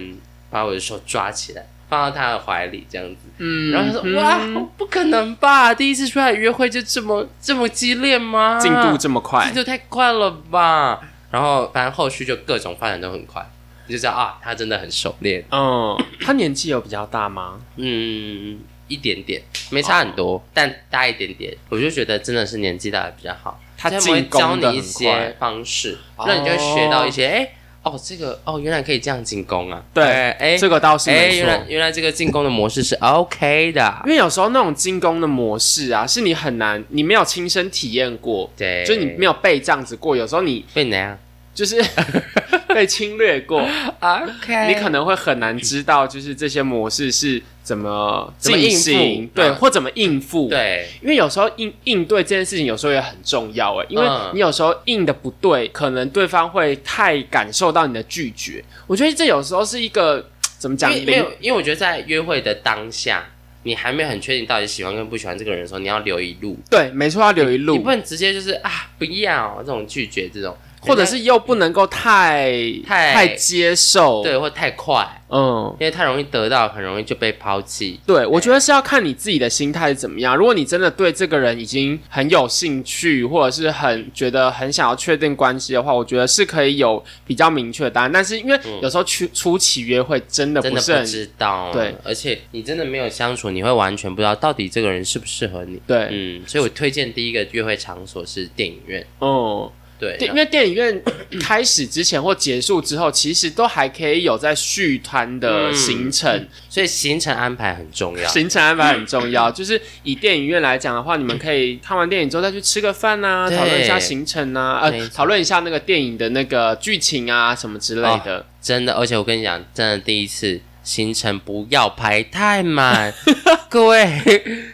[0.50, 3.16] 把我的手抓起来，放到他的怀里这样子。
[3.38, 4.40] 嗯然后他说：“哇，
[4.76, 5.72] 不可能吧？
[5.72, 8.58] 第一次出来约会就这么这么激烈吗？
[8.60, 13.40] 进度这么快进，度太快了吧？”然后反正后续就各种发展都很快，
[13.86, 15.44] 你就知道啊，他真的很熟练。
[15.52, 17.60] 嗯，他年纪有比较大吗？
[17.76, 18.58] 嗯，
[18.88, 21.56] 一点点，没差很多，但大一点点。
[21.68, 31.64] 我就觉得真的是年纪大的比较好，他会教你一些方式，哦那你就会学到一些，哎、哦，这个哦，原来可以这样进攻啊，对哎，哎这个倒是哎，没原来错。
[31.68, 40.14] 原来这个进攻的模式是 OK 的，因为有时候那种进攻的模式啊，是你很难，你没有亲身体验过，对，就是你没有被这样子过。
[40.14, 41.18] 有时候你被哪样
[41.60, 41.76] 就是
[42.74, 43.60] 被侵略过
[44.00, 58.64] ，？OK，你可能会很难知道，就是这些模式是怎么进怎么应行，对，嗯或怎么应付。，对因为有时候应应对这件事情，有时候也很重要哎，因为嗯你有时候应的不对，可能对方会太感受到你的拒绝。
[58.86, 60.26] 我觉得这有时候是一个
[60.58, 60.90] 怎么讲？
[60.98, 63.26] 因为因为我觉得在约会的当下，
[63.64, 72.52] 你还没有很确定到底喜欢跟不喜欢这个人的时候，你要留一路，对，没错，要留一路你不，能直接就是啊不要这种拒绝这种，或者是又不能够太
[72.86, 74.22] 太太接受。
[74.22, 78.00] 对，或太快，嗯，因为太容易得到，很容易就被抛弃。
[78.06, 80.36] 对，我觉得是要看你自己的心态是怎么样。
[80.36, 88.10] 如果你真的对这个人已经很有兴趣，或者是很觉得很想要确定关系的话，我觉得是可以有比较明确的答案。
[88.12, 95.80] 但是因为有时候初初期约会真的真的不不是很知道，对，而且你真的没有相处，你会完全不知道到底这个人适不适合你。
[95.86, 99.06] 对，嗯，所以我推荐第一个约会场所是电影院。
[99.20, 99.70] 嗯。
[100.00, 101.02] 对，因为电影院
[101.42, 108.26] 开始之前或结束之后，其实都还可以有在续摊的嗯行程，所以行程安排很重要。
[108.30, 109.50] 行程安排很重要。
[109.50, 118.46] 就是以电影院来讲的话，你们可以看完电影之后再去吃个饭啊，讨论一下行程啊，呃，讨论一下那个电影的那个剧情啊什么之类的。
[118.62, 120.58] 真的，而且我跟你讲，真的第一次
[120.90, 123.14] 行程不要排太满，
[123.70, 124.20] 各位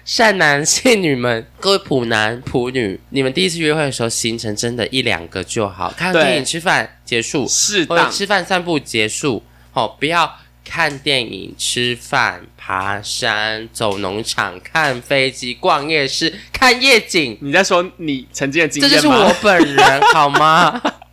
[0.02, 9.42] 善男信女们，各位普男普女，你们第一次约会的时候，行程真的一两个就好，看对电影、吃饭结束，或者适当，吃饭散步结束，
[9.74, 18.96] 哦，不要看电影、吃饭、爬山、走农场、看飞机、逛夜市、看夜景，你在说你曾经的经验吗？
[18.96, 20.80] 这就是我本人，好吗？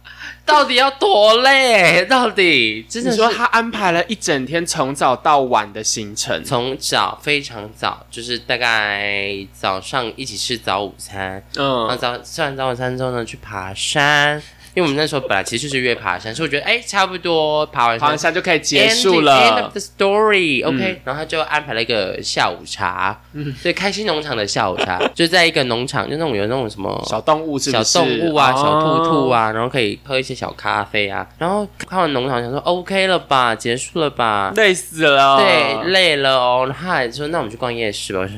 [0.54, 2.06] 到底要多累？
[2.06, 14.42] 到底真的说他安排了一整天从早到晚的行程，从早非常早，就是大概早上一起吃早午餐，然后嗯，早吃完早午餐之后呢，去爬山。
[14.76, 19.72] 因为我们那时候本来其实就是约爬山，所以我觉得哎，差不多爬完爬完山山就可以结束 End 了 of。
[19.74, 28.02] the story，OK，、嗯然后他就安排了一个下午茶，嗯，对开心农场的下午茶，就在一个农场，就那种有那种什么小动物是不小？
[28.02, 35.38] 动物啊、哦小兔兔，啊，然后可以喝一些小咖啡啊，然后看完农场想说 OK 了吧，结束了吧，累死了。
[35.38, 38.36] 对，，累了哦，然后他还说那我们去逛夜市吧，我说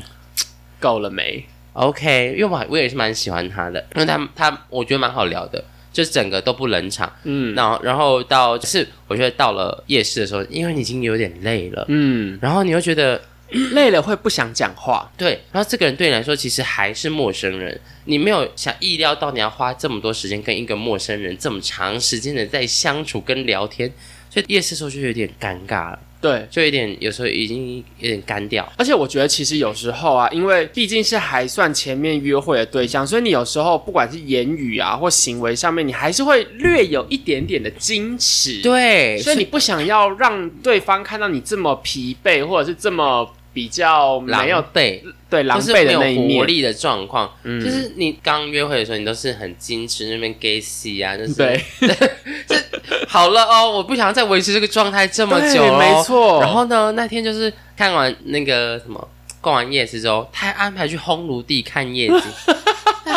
[0.79, 5.63] 够了没？OK，因为我还我也是蛮喜欢他的，因为他他我觉得蛮好聊的，
[5.95, 7.55] 就是整个都不冷场，嗯。
[7.55, 13.21] 然后然后到就是我觉得到了夜市的时候，因为你已经有点累了，嗯，然后你又觉得
[13.71, 15.09] 累了会不想讲话。
[15.15, 23.89] 对，然后这个人对你来说其实还是陌生人，你没有想意料到你要花这么多时间跟一个陌生人这么长时间的在相处跟聊天，
[24.29, 28.67] 所以夜市的时候就有点尴尬了，对，就有点有时候已经有点干掉。
[28.77, 46.45] 而且我觉得其实有时候啊，因为毕竟是还算前面约会的对象，所以你有时候不管是言语啊或行为上面，你还是会略有一点点的矜持。，对，所以你不想要让对方看到你这么疲惫，或者是这么比较狼没有狈，对狼就是狈的那没有活。
[46.45, 47.33] 力的状况。
[47.43, 51.63] 嗯就是你刚约会的时候，你都是很矜持，那边 gay 戏啊，就是对，
[53.07, 59.07] 好了哦，我不想再维持这个状态这么久没错然后呢，那天就是看完那个什么
[59.39, 62.21] 逛完夜市之后，他还安排去烘炉地看夜景。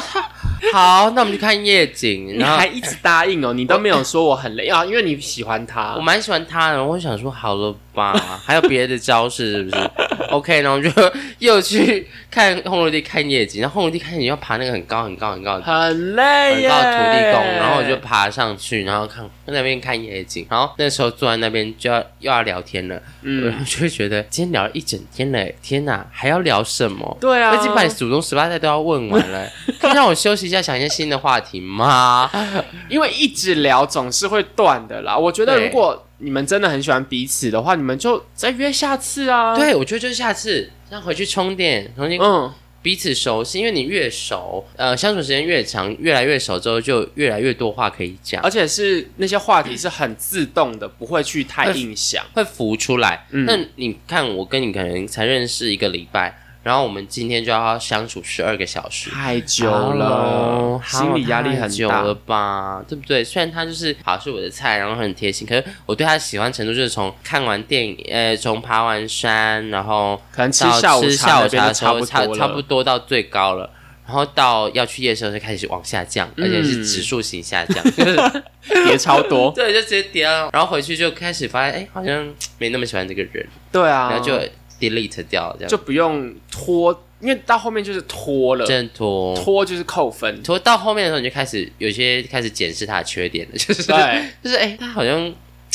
[0.73, 6.01] 好，那我们去看夜景，你然后还一直答应哦，你都没有说我很累啊，因为你喜欢他我。
[6.01, 8.13] 蛮喜欢他的，我想说好了吧，
[8.45, 9.91] 还有别的招式是不是
[10.31, 10.91] ？OK，然后我就
[11.39, 27.17] 又去看红楼地看夜景，然后红楼地看夜景要爬那个很高很高很高的很累耶，很高的土地公，然后我就爬上去，然后看在那边看夜景，然后那时候坐在那边就要又要聊天了，嗯，然后就会觉得今天聊了一整天嘞，天哪，还要聊什么？
[27.21, 29.49] 对啊，我已经把你祖宗十八代都要问完了，
[29.81, 32.31] 可以让我休息一下，想一些新的话题吗？
[32.89, 35.17] 因为一直聊总是会断的啦。
[35.17, 52.25] 我觉得如果你们真的很喜欢彼此的话，你们就再约下次啊。，对，我觉得就是下次让回去充电，重新嗯，彼此熟悉，因为你越熟，呃，相处时间越长，越来越熟之后，就越来越多话可以讲，而且是那些话题是很自动的，不会去太硬想。
[52.33, 53.27] 会浮出来。
[53.31, 56.37] 嗯那你看，我跟你可能才认识一个礼拜，
[56.69, 59.09] 然后我们今天就要相处十二个小时。
[59.09, 62.15] 太久了，心理压力很大久了。
[62.27, 62.85] 吧？
[62.87, 63.25] 对不对？
[63.25, 73.71] 虽然他就是好是我的菜，然后很贴心，可是我对他的喜欢程度就是从看完电影，呃，从爬完山，然后可能吃到下午吃下午茶的时候，差不多，差差不多到最高了。
[74.07, 78.43] 然后到要去夜市的时候就开始往下降，而且是指数型下降，就是
[78.85, 79.51] 叠超多。
[79.55, 82.27] 对，就直接跌了，然后回去就开始发现，哎，好像
[82.59, 84.41] 没那么喜欢这个人，对啊，然后就
[84.81, 89.35] delete 掉，这样就不用拖，因为到后面就是拖了，真拖。
[89.37, 90.43] 拖就是扣分。
[90.43, 95.33] 拖到后面的时候，你就开始有些开始检视他的缺点了， 就是对，就是哎、他好像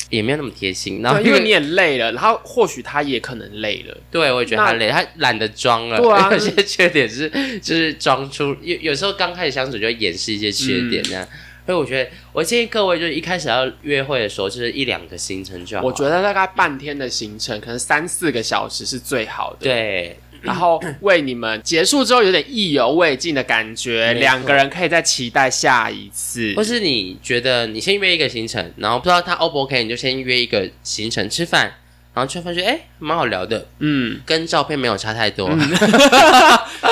[0.09, 3.97] 也没有那么贴心，然后对，因为你也累了，然后或许他也可能累了。
[4.09, 5.97] 对我也觉得他累，他懒得装了。
[5.97, 7.29] 对啊 有些缺点是
[7.61, 11.27] 就是装出，有有时候刚开始相处就会掩饰一些缺点嗯这样。
[11.65, 15.83] 所以我觉得，我建议各位就是一开始要约会的时候，就是一两个行程就好。
[15.83, 26.63] 我觉得大概半天的行程，可能三四个小时是最好的。，对，然后为你们结束之后有点意犹未尽的感觉，两个人可以再期待下一次或。
[26.63, 31.73] 是你觉得你先约一个行程，然后不知道他 O 不 OK，你就先约一个行程吃饭，
[32.13, 35.49] 然后吃饭觉得哎蛮好聊的，嗯，跟照片没有差太多。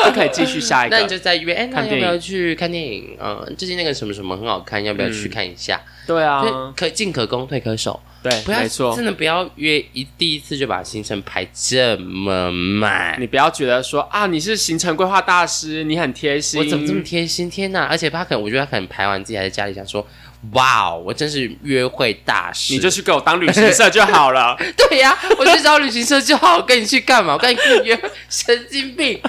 [0.05, 1.07] 就可以继续下一个那你。
[1.07, 3.17] 就再约，哎，那要不要去看电影？
[3.19, 5.81] 嗯，最近那个什么什么很好看，要不要去看一下？
[6.07, 8.95] 对啊，可进可攻，退可守，对，不要没错。
[8.95, 13.15] 真的不要约一第一次就把行程排这么满。
[13.19, 16.59] 你不要觉得说啊，你是行程规划大师，你很贴心。
[16.59, 17.49] 我怎么这么贴心？
[17.49, 17.83] 天哪！
[17.83, 20.05] 而且他可能，我觉得他可能排完自己还在家里想说，
[20.53, 22.73] 哇哦，我真是约会大师。
[22.73, 24.57] 你就去给我当旅行社就好了。
[24.89, 27.33] 对呀、我去找旅行社就好，我跟你去干嘛？
[27.33, 29.21] 我跟你去约，神经病，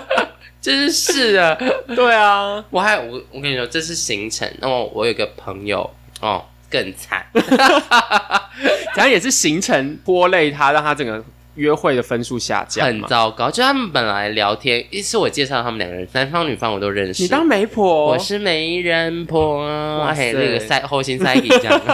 [0.60, 1.54] 真是的。
[1.94, 4.50] 对啊，我还我我跟你说，这是行程。
[4.60, 5.88] 那么我有个朋友
[6.20, 7.24] 哦，更惨，
[8.94, 11.22] 这样也是行程拖累他，让他整个
[11.56, 13.02] 约会的分数下降很。
[13.04, 13.50] 糟糕。
[13.50, 17.22] 就他们本来聊天，一是我介绍他们两个人，男方女方我都认识。
[17.22, 19.58] 你当媒婆，我是媒人婆，
[19.98, 20.24] 哇塞。
[20.24, 21.80] 还有那个塞后心塞给这样，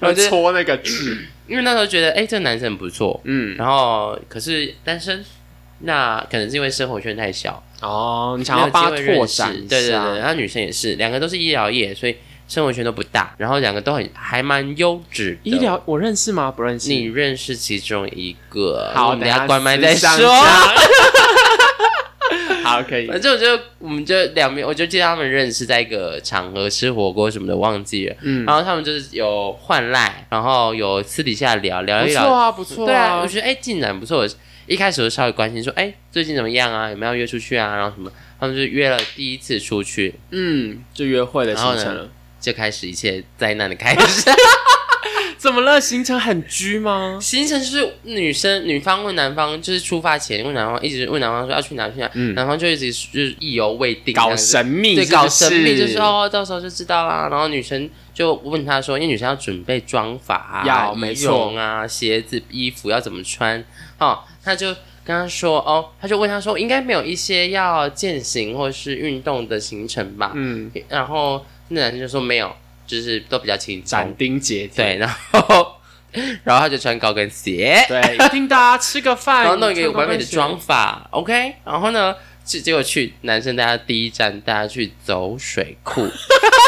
[0.00, 5.24] 然后就搓那个痣， 因为那时候觉得，哎、这个男生不错，嗯，然后可是单身，
[5.80, 9.14] 那可能是因为生活圈太小，哦，你想要帮他会认识。
[9.16, 15.50] 拓展，对对对，然后女生也是，两个都是医疗业，所以生活圈都不大，然后两个都很还蛮优质的。
[15.50, 16.50] 医疗我认识吗？
[16.50, 16.88] 不认识。
[16.90, 20.10] 你认识其中一个，好，我们等下关麦再说。
[20.10, 20.18] 讲
[22.62, 23.06] 好，可以。
[23.06, 23.46] 反正我就
[23.78, 28.16] 我们就两边，我就记得他们认识在一个场合吃火锅什么的，忘记了。
[28.22, 32.22] 嗯，然后他们就是有换赖，然后有私底下聊聊一聊。
[32.22, 34.18] 不错啊，不错对啊，我觉得哎进展不错。
[34.18, 34.28] 我
[34.66, 36.88] 一开始我稍微关心说，哎最近怎么样啊？
[36.88, 37.76] 有没有要约出去啊？
[37.76, 38.10] 然后什么？
[38.40, 42.08] 他们就约了第一次出去，嗯，就约会的行程了。
[42.44, 44.30] 就开始一切灾难的开始。
[45.36, 45.78] 怎么了？
[45.78, 47.18] 行程很拘吗？
[47.20, 57.28] 行程就是女生女方问男方，就是出发前问男方，一直问男方说要去哪去哪，嗯男方就一直就是意犹未定，搞神秘，对，搞神秘，是就是哦，到时候就知道啦。
[57.30, 63.62] 然后女生就问他说，因为女生要准备妆发啊、要没仪错容啊、鞋子、衣服要怎么穿，
[63.98, 64.68] 哦，他就
[65.04, 70.32] 跟他说，哦，他就问他说，应该没有一些要践行或是运动的行程吧？
[70.34, 72.54] 嗯，然后那男生就说没有，
[72.86, 74.14] 就是都比较轻斩。
[74.16, 74.84] 钉截铁。
[74.84, 75.76] 对，然后
[76.44, 86.06] 然后他就穿高跟鞋，对，一定大家吃个饭，然后弄一个完美的妆法，OK，然后呢，结结果去男生带他第一站带他去走水库，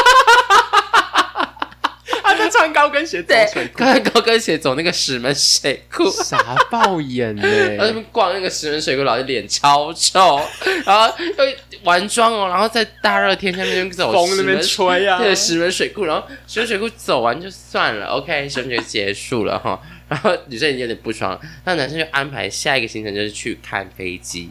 [2.49, 6.37] 穿高跟鞋走对水，库，看高跟鞋走那个石门水库，傻
[6.69, 7.41] 爆眼呢、
[7.75, 10.41] 然 后他们逛那个石门水库，老师脸超臭，
[10.85, 19.79] 然后又完妆哦，然后在大热天下面走风那边吹啊，对，石门水库，然后石门水库走完就算了，OK，什么就结束了哈。
[20.09, 24.49] 然后女生已经有点不爽，那男生就安排下一个行程就是去看飞机，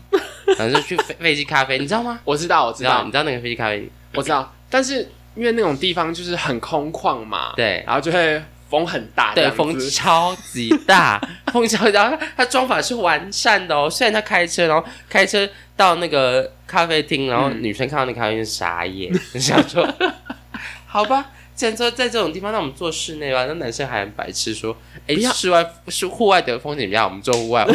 [0.58, 2.20] 然后就去飞飞机咖啡，你知道吗？
[2.24, 2.90] 我知道，我知道。
[2.90, 3.88] 知道你，知道那个飞机咖啡？
[4.12, 11.20] 我知道，但是因为那种地方就是很空旷嘛，对然后就会风很大，对，风超级大，
[11.52, 12.10] 风超级大。
[12.10, 19.86] 他他妆法是完善的哦，虽然他开车，然后开车到那个咖啡厅，然后嗯女生看到那咖啡厅傻眼，就 想说，
[20.86, 21.26] 好吧。
[21.54, 23.46] 既然说在这种地方，那我们做室内吧。
[23.46, 24.76] 那男生还很白痴说
[25.08, 27.66] ：“哎、室外是户外的风景比较好，我们做户外。”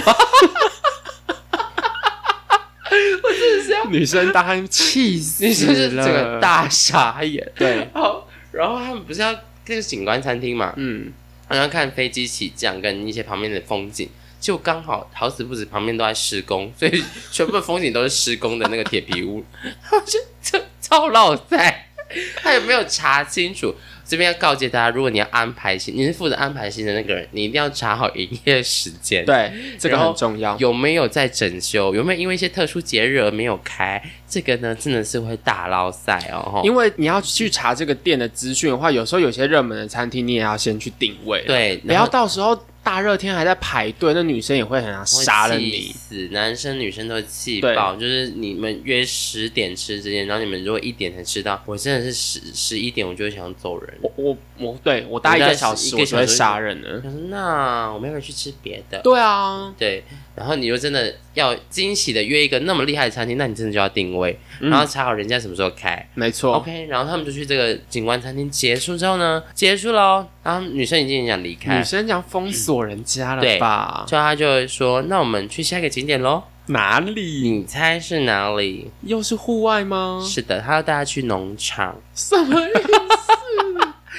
[3.92, 7.52] 女生当然气死了，女生是整个大傻眼。
[7.56, 9.34] 对，然后，然后他们不是要
[9.66, 11.12] 这个景观餐厅嘛，嗯，
[11.48, 19.44] 然后看飞机起降跟一些旁边的风景，就刚好好死不死旁边都在施工， 所以全部的风景都是施工的那个铁皮屋，
[19.92, 21.88] 我就这超老塞。
[22.36, 23.74] 他也没有查清楚？
[24.12, 29.50] 这边要告诫大家，如果你要安排新，你是负责安排行程的那个人，你一定要查好营业时间，，对，
[29.80, 30.54] 这个很重要。
[30.58, 36.62] 有没有在整修，有没有因为一些特殊节日而没有开，这个呢真的是会大捞赛哦。
[36.66, 42.54] 因为你要去查这个店的资讯的话，有时候有些热门的餐厅你也要先去定位，，对，不要到时候
[42.84, 45.92] 大热天还在排队，那女生也会很想杀了你。
[45.94, 47.96] 死，男生女生都会气爆。
[47.96, 53.98] 就是你们约十点吃之间，然后你们如果一点才吃到，我真的是十十一点我就会想走人。
[54.02, 57.10] 我我我对我搭一个小时，一个小时我就会杀人了我。
[57.10, 59.00] 说那我们要不要去吃别的？
[59.04, 60.04] 对啊，对，
[60.36, 66.10] 然后你又真的要惊喜的约一个那么厉害的餐厅，那你真的就要定位，嗯然后查好人家什么时候开。
[66.16, 66.54] 没错。
[66.56, 74.04] OK，然后他们就去这个景观餐厅，结束之后呢，结束喽，然后女生已经想离开女，生想封锁人家了对吧？
[74.08, 76.44] 就他就会说，那我们去下一个景点喽。
[76.68, 77.50] 哪里？
[77.50, 78.90] 你猜是哪里？
[79.02, 80.24] 又是户外吗？
[80.26, 82.72] 是的，他要带他去农场，什么意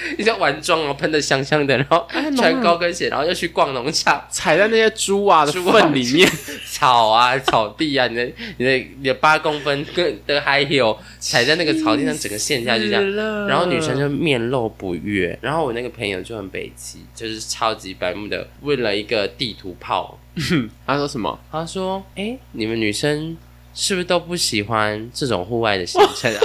[0.19, 6.29] 你就玩妆哦，喷的香香的，然后穿高跟鞋，然后又去逛农场，踩在那些猪啊的猪啊粪里面，
[6.71, 8.25] 草啊、草地啊，你的、
[8.59, 13.17] 你的、你的八公分跟的还有踩在那个草地上，整个陷下去这样。
[13.47, 20.19] 然后女生就面露不悦，然后我那个朋友就很北齐，就是超级白目的问了一个地图炮，
[20.87, 21.39] 他说什么？
[21.51, 23.37] 他说：“哎，你们女生
[23.75, 26.33] 是不是都不喜欢这种户外的行程？”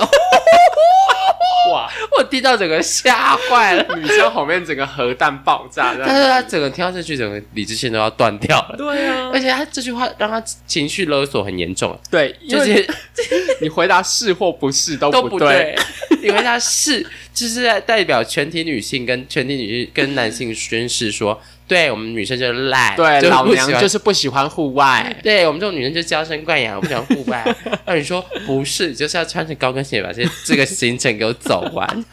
[1.72, 1.90] 哇！
[2.18, 3.96] 我听到整个吓坏了。
[3.96, 5.96] 女生后面整个核弹爆炸。
[5.98, 8.76] 但是他整个听到这句，整个理智线都要断掉了。
[8.78, 12.88] 对啊而且他这句话让他情绪勒索很严重，对，就是
[13.62, 15.40] 你回答是或不是都都不不
[16.28, 25.16] 对，因为他是 就是在代表全体女性跟全体女性跟男性宣誓说，对我们女生就是烂，对，就老娘就是不喜欢户外。
[25.24, 27.44] 对我们这种女生就娇生惯养，不喜欢户外。
[27.86, 31.88] 那你说不是，就是要穿着高跟鞋把这这个行程给我走完。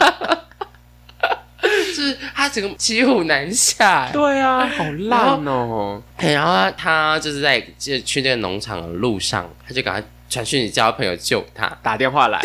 [1.96, 6.02] 就是他整个骑虎难下，对啊，好烂哦！
[6.16, 11.66] 哎然后他他就是在就去那个农场的路上，他就赶快传讯息叫他朋友救他。
[11.82, 12.38] 打电话来，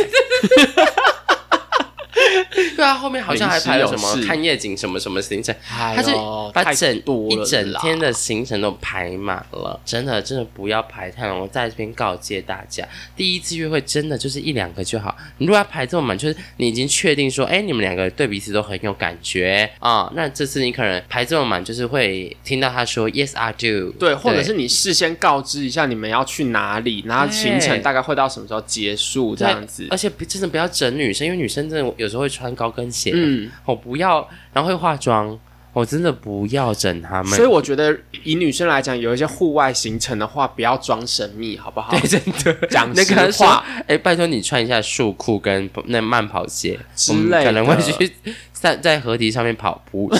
[2.75, 9.79] 对啊，后面好像还排了什么看夜景什么什么行程，他他就把整一一整天的行程都排满了。
[9.85, 12.83] 真的真的不要排太满，我在这边告诫大家，
[13.15, 15.15] 第一次约会真的就是一两个就好。
[15.37, 29.99] 你如果要排这么满，就是你已经确定说，哎，你们两个对彼此都很有感觉啊、那这次你可能排这么满，就是会听到他说 Yes I do，对，或者是你事先告知一下你们要去哪里，然后行程大概会到什么时候结束这样子而。
[29.99, 35.39] 且不真的不要整女生，因为女生真的有时候会穿高跟鞋，嗯，我不要，然后会化妆，
[35.73, 37.33] 我真的不要整他们。
[37.33, 41.91] 所以我觉得以女生来讲，有一些户外行程的话，不要装神秘，好不好？
[41.97, 48.11] 对，真的讲实话，哎、拜托你穿一下束裤跟那慢跑鞋，之类的可能会去
[48.51, 50.11] 在在河堤上面跑步。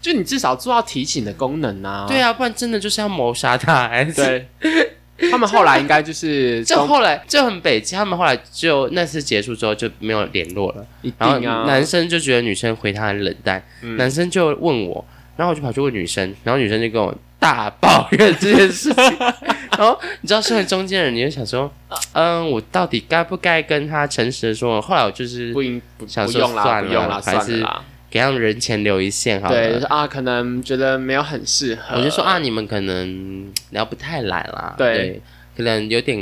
[0.00, 2.06] 就你至少做到提醒的功能啊。
[2.06, 3.88] 对啊，不然真的就是要谋杀他。
[3.88, 4.48] 还是，对，
[5.30, 10.86] 他们后来应该就是都就后来就很北京，他们后来就那次结束之后就没有联络了。
[11.02, 15.04] 一然后男生就觉得女生回他很冷淡，嗯男生就问我，
[15.36, 19.18] 然后我就跑去问女生，然后女生就跟我大抱怨这件事情。
[19.76, 21.70] 然后你知道，身为中间人，你就想说，
[22.12, 24.80] 嗯，我到底该不该跟他诚实的说？
[24.80, 27.82] 后来我就是不应不想说算了不用啦，还是算了啦。
[28.16, 29.54] 给他们人前留一线好了。
[29.54, 31.96] 对，就是啊，可能觉得没有很适合。
[31.98, 34.74] 我就说啊，你们可能聊不太来啦。
[34.78, 35.20] 对
[35.56, 36.18] 可能有点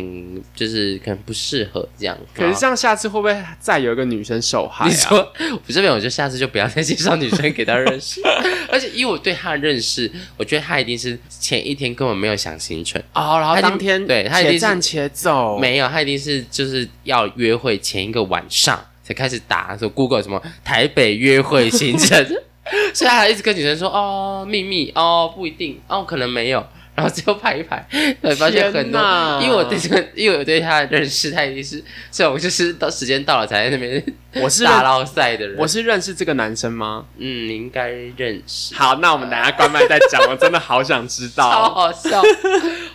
[0.54, 2.16] 就是可能不适合这样。
[2.32, 4.88] 可是这样下次会不会再有一个女生受害、啊？
[4.88, 5.18] 你说
[5.50, 8.20] 我这边我就下次就不要再介绍女生给他认识，
[8.70, 22.26] 而且以我对他的认识，我觉得他一定是前一天根本没有想行程，哦，然后当天对他一定是且战且走，没有，他一定是就是要约会前一个晚上才开始打说 Google 什么台北约会行程，
[22.92, 27.86] 所以他还一直跟女生说哦秘密哦不一定哦可能没有， 然后最后排一排，
[28.22, 29.00] 对，发现很多，
[29.42, 34.02] 因为我对这个，因为我对他的认识，他一定是这种就是到时间到了才在那边
[34.42, 35.56] 我是大认捞赛的人。
[35.58, 37.04] 我是认识这个男生吗？
[37.18, 41.74] 嗯，你应该认识，好，那我们等下关麦再讲，我真的好想知超道。
[41.74, 42.22] 好笑。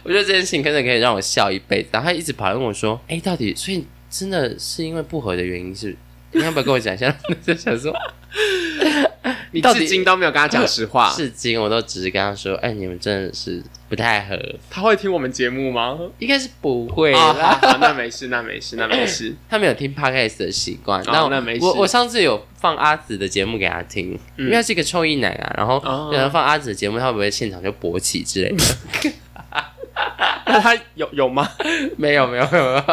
[0.04, 1.90] 我觉得这件事情真的可以让我笑一辈子。
[1.92, 5.96] 然后他一直跑来问我说：“哎，到底所以真的是因为不合的原因是？
[6.32, 7.92] 你要不要跟我讲一下？”我 就想说，
[9.52, 14.38] 你到底至今都没有跟他讲实话，至今我都只是跟他说：“哎，你们真的是不太合。
[14.70, 17.60] 他会听我们节目吗？”应该是不会啊，啦。
[17.60, 19.34] 好，好那没事，那没事，那没事。
[19.50, 28.64] 他没有听 podcast 的习惯，那没事我我上次有放阿紫的节目给他听，嗯因为他是一个臭衣男啊，然后哦有人放阿紫的节目，他会不会现场就勃起之类的？
[30.46, 31.48] 那他有有吗？
[31.98, 32.84] 没有没有没有，没有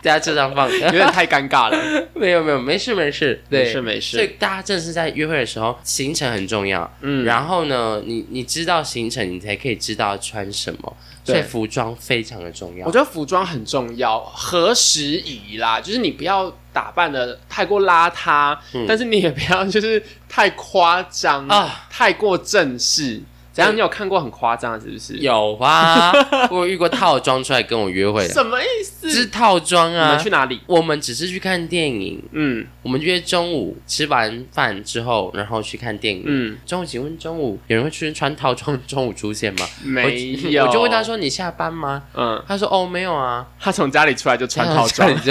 [0.00, 1.78] 在他车上放，有点太尴尬了。
[2.14, 4.28] 没有没有，没事没事，对，没事没所以。
[4.38, 6.90] 大家正是在约会的时候，行程很重要。
[7.00, 12.92] 嗯，然后呢，你你知道行程，你才可以知道穿什么，对所以服装非常的重要我。
[12.92, 23.20] 觉得服装很重要，合时宜啦，就是你不要打扮的太过邋遢，嗯但是你也不要就是太夸张啊，太过正式。
[23.52, 23.74] 怎样？
[23.74, 25.16] 你有看过很夸张的，是不是？
[25.18, 26.12] 有啊，
[26.50, 29.10] 我有遇过套装出来跟我约会的，什么意思？
[29.10, 30.18] 是套装啊你啊们。
[30.18, 30.60] 去哪里？
[30.66, 36.22] 我们只是去看电影，嗯我们约中午吃完饭之后，然后去看电影。
[36.24, 39.66] 嗯，中午，请问中午有人会去穿套装中午出现吗？
[39.84, 40.66] 没有。
[40.66, 43.46] 我就问他，说：“你下班吗嗯，？”他说：“哦，没有啊。
[43.60, 45.16] 他从家里出来就”穿套装你，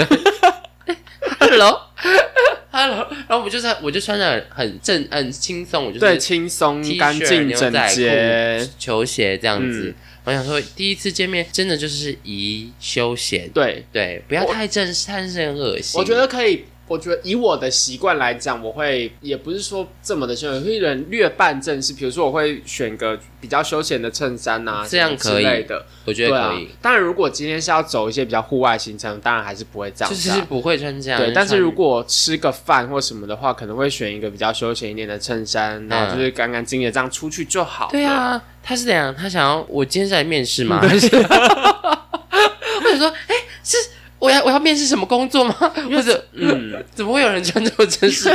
[2.72, 9.88] 就 Hello Hello，然后我就在我就穿的很正很轻松，我就是对，轻松干恤、净整洁裤、，球鞋这样子。
[9.88, 9.94] 嗯
[10.24, 16.00] 我想说，第一次见面真的就是宜休闲，对，对，不要太正式，太是很恶心。
[16.00, 16.64] 我觉得可以。
[16.92, 21.94] 我觉得以我的习惯来讲，我会也不是说这么的休闲，会人略半正式。
[21.94, 25.86] 比如说，我会选个比较休闲的衬衫啊，这样可以之类的。
[26.04, 31.18] 我觉得可以，，当然，如果今天是要走一些比较户外行程，当然还是不会这样就是不会穿这样。
[31.18, 37.88] 对，但是如果吃个饭或什么的话，可能会选一个比较休闲一点的衬衫，然后就是干干净净的这样出去就好。
[37.90, 39.14] 对，啊，他是怎样？
[39.14, 40.80] 他想要我今天是来面试 吗？
[40.80, 41.22] 还是 我
[42.90, 43.34] 想说，哎、
[43.64, 43.76] 是
[44.22, 45.52] 我要我要面试什么工作吗？
[45.90, 48.30] 或者嗯， 怎么会有人穿这么正式？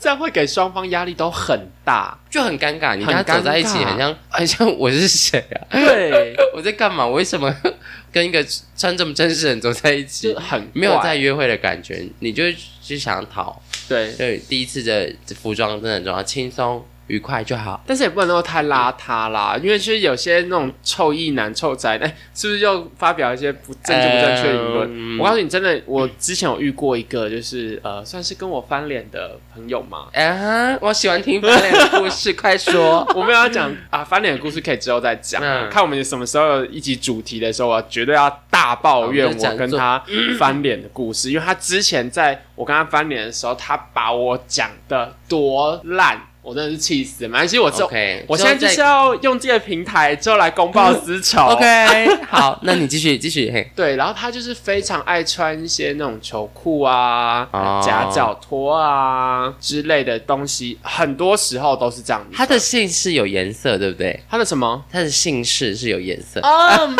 [0.00, 2.18] 这样会给双方压力都很大。
[2.30, 2.96] 就很尴尬。
[2.96, 5.60] 你跟他走在一起，很像很像我是谁啊？
[5.70, 7.06] 对， 我在干嘛？
[7.06, 7.54] 我为什么
[8.10, 8.42] 跟一个
[8.74, 10.34] 穿这么正式的人走在一就起？
[10.36, 12.44] 很没有在约会的感觉，你就
[12.82, 13.60] 就想逃。
[13.86, 17.82] 对，对，第一次的服装真的很重要，轻松愉快就好。
[17.86, 24.88] 但是也不能够太邋遢啦，因为其实有些那种臭意男、臭宅，哎，是不是又发表一些不正确不正确的言论？
[24.90, 30.06] 嗯我告诉你，真的，我之前有遇过一个，就是呃，算是跟我翻脸的朋友嘛。
[30.14, 33.04] 啊，我喜欢听翻脸的故事，快说。
[33.14, 40.02] 我没有要讲啊，翻脸的故事可以之后再讲、看我们什么时候有一集主题的时候，我绝对要大抱怨我跟他
[40.38, 46.18] 翻脸的故事，因为他之前在我跟他翻脸的时候，他把我讲的多烂，
[46.50, 47.30] 我真的是气死了。
[47.30, 51.42] 没关系，我之后 OK，我现在就是要用这个平台之后来公报私仇。
[51.44, 53.50] OK， 好，那你继续继续。
[53.52, 62.36] 嘿， 对，然后他就是非常爱穿一些那种球裤啊、哦夹脚拖啊之类的东西，很多时候都是这样子。
[62.36, 64.20] 他的姓氏有颜色，对不对？
[64.28, 64.84] 他的什么？
[64.90, 66.40] 他的姓氏是有颜色。
[66.40, 66.96] 嗯，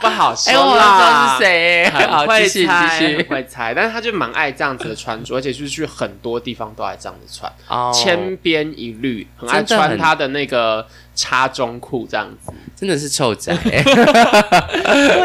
[0.00, 1.36] 不好说 哎，我知道啦。
[1.38, 1.88] 是谁。
[1.90, 3.24] 好，很会猜。
[3.28, 8.36] 会猜，但是他就蛮爱这样子的穿着，而且就是去很多地方都爱这样子穿，哦，千
[8.70, 12.52] 篇一律，很爱穿他的那个插中裤这样子。
[12.74, 13.56] 真的是臭仔。
[13.62, 13.80] 对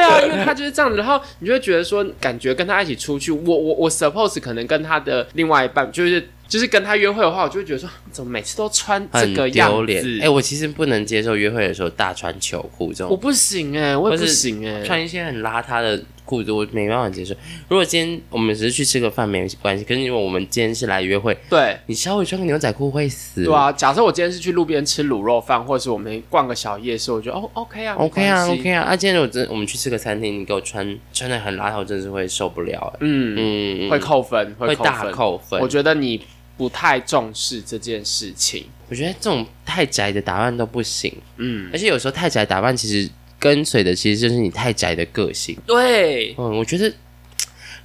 [0.04, 10.20] 啊， 因为他就是这样子，然后你就会觉得说，感觉跟他一起出去，我我我 suppose 可能跟他的另外一半，就是就是跟他约会的话，我就会觉得说，怎么每次都穿这个样子？。
[10.22, 17.34] 哎，我其实不能接受约会的时候大穿球裤这种，我不行哎、我也不行哎、穿一些很邋遢的裤子，我没办法接受。
[17.68, 21.78] 如果今天我们只是去吃个饭没关系，可是因为我们今天是来约会，对。
[21.88, 23.44] 你稍微穿个牛仔裤会死。
[23.44, 35.12] 对啊，假设我今天是去路边吃卤肉饭，或者是我们逛个小夜市，我觉得哦 OK 啊 OK 啊，OK 啊，啊，今天如果真我们去吃个餐厅，你给我穿穿的很邋遢，我真的是会受不了、欸，嗯，嗯，会扣分，会大扣分。
[35.14, 35.60] 扣分。
[35.62, 36.22] 我觉得你
[36.58, 38.66] 不太重视这件事情。
[38.90, 43.10] 我觉得这种太宅的打扮都不行，嗯，而且有时候太宅打扮其实
[43.42, 45.58] 跟随的其实就是你太宅的个性。
[45.66, 46.94] 对，嗯，我觉得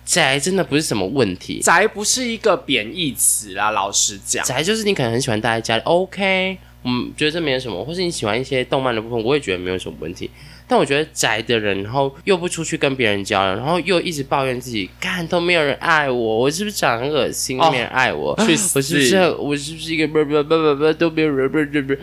[0.04, 4.44] 宅真的不是什么问题，宅不是一个贬义词啦，老实讲。
[4.44, 10.30] 宅就是你可能很喜欢待在家里，OK，嗯，觉得这没有什么，或是你喜欢一些动漫的部分，我也觉得没有什么问题。
[10.68, 18.36] 但我觉得宅的人，然后又不出去跟别人交流，然后又一直抱怨自己，看都没有人爱我，我是不是长得很恶心，哦没人爱我？
[18.44, 22.00] 去死我是不是我是不是一个不不不不不都没有人不不不？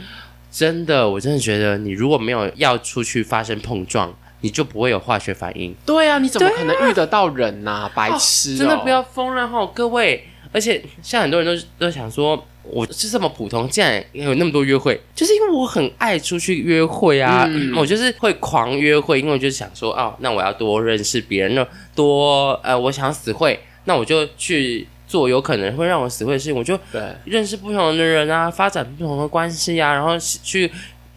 [0.53, 5.75] 真的，我真的觉得你如果没有要出去发生碰撞，你就不会有化学反应。
[5.83, 8.89] 对啊，你怎么可能遇得到人呐、白痴、哦真的不。
[8.89, 10.23] 要疯了哈，各位！
[10.51, 26.75] 而且像很多人都都想说，我是这么普通，竟然有那么多约会，就是因为我很爱出去约会啊，嗯我就是会狂约会，因为我就想说，哦，那我要多认识别人，那多呃，我想要死会，那我就去做有可能会让我死灰的事情，我就，
[27.23, 30.71] 认识不同的人啊，发展不同的关系啊，然后去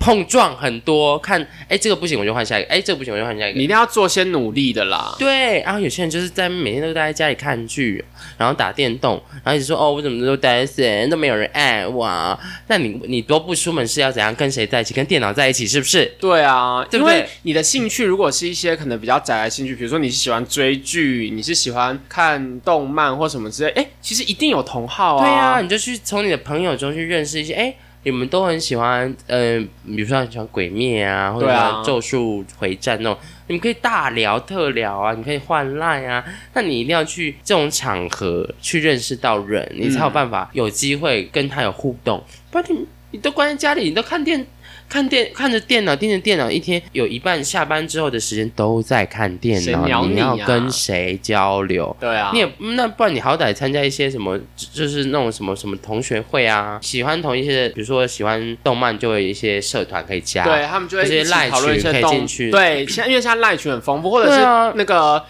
[0.06, 3.64] 碰撞很多，看，哎，这个不行我就换下一个，哎，这个不行我就换下一个你。
[3.64, 5.12] 一定要做些努力的啦。
[5.18, 8.04] 对，然后有些人就是在每天都待在家里看剧，
[8.38, 10.72] 然后打电动，然后一直说哦，我怎么都待在
[11.04, 12.38] 这都没有人爱我啊。
[12.68, 14.94] 那你你都不出门是要怎样跟谁在一起？
[14.94, 16.04] 跟电脑在一起是不是？
[16.20, 25.26] 对啊，对不对因为你的兴趣如果是一些可能比较宅的兴趣，比如说你是喜欢追剧，你是喜欢看动漫或什么之类，哎，其实一定有同好啊。
[25.26, 27.74] 对啊，你就去从你的朋友中去认识一些，哎，
[28.06, 44.46] 你们都很喜欢，呃，比如说很喜欢鬼灭啊，或者咒术回战那种，你们可以大聊特聊啊，你可以换赖啊，那你一定要去这种场合去认识到人，你才有办法有机会跟他有互动，不然你你都关在家里，你都看电。
[44.88, 50.06] 看电看着电脑，盯着电脑，一天有一半下班之后的时间都在看电脑。
[50.06, 51.94] 你要跟谁交流？
[52.00, 60.44] 对啊，你也那不然你好歹参加一些什么，就就是那种什么什么同学会啊，喜欢同一些，比如说喜欢动漫，就会有一些社团可以加。
[60.44, 64.40] 对他们就会一些赖一起讨论一群可以进去对，现在因为现在赖群很丰富，或者是
[64.76, 65.22] 那个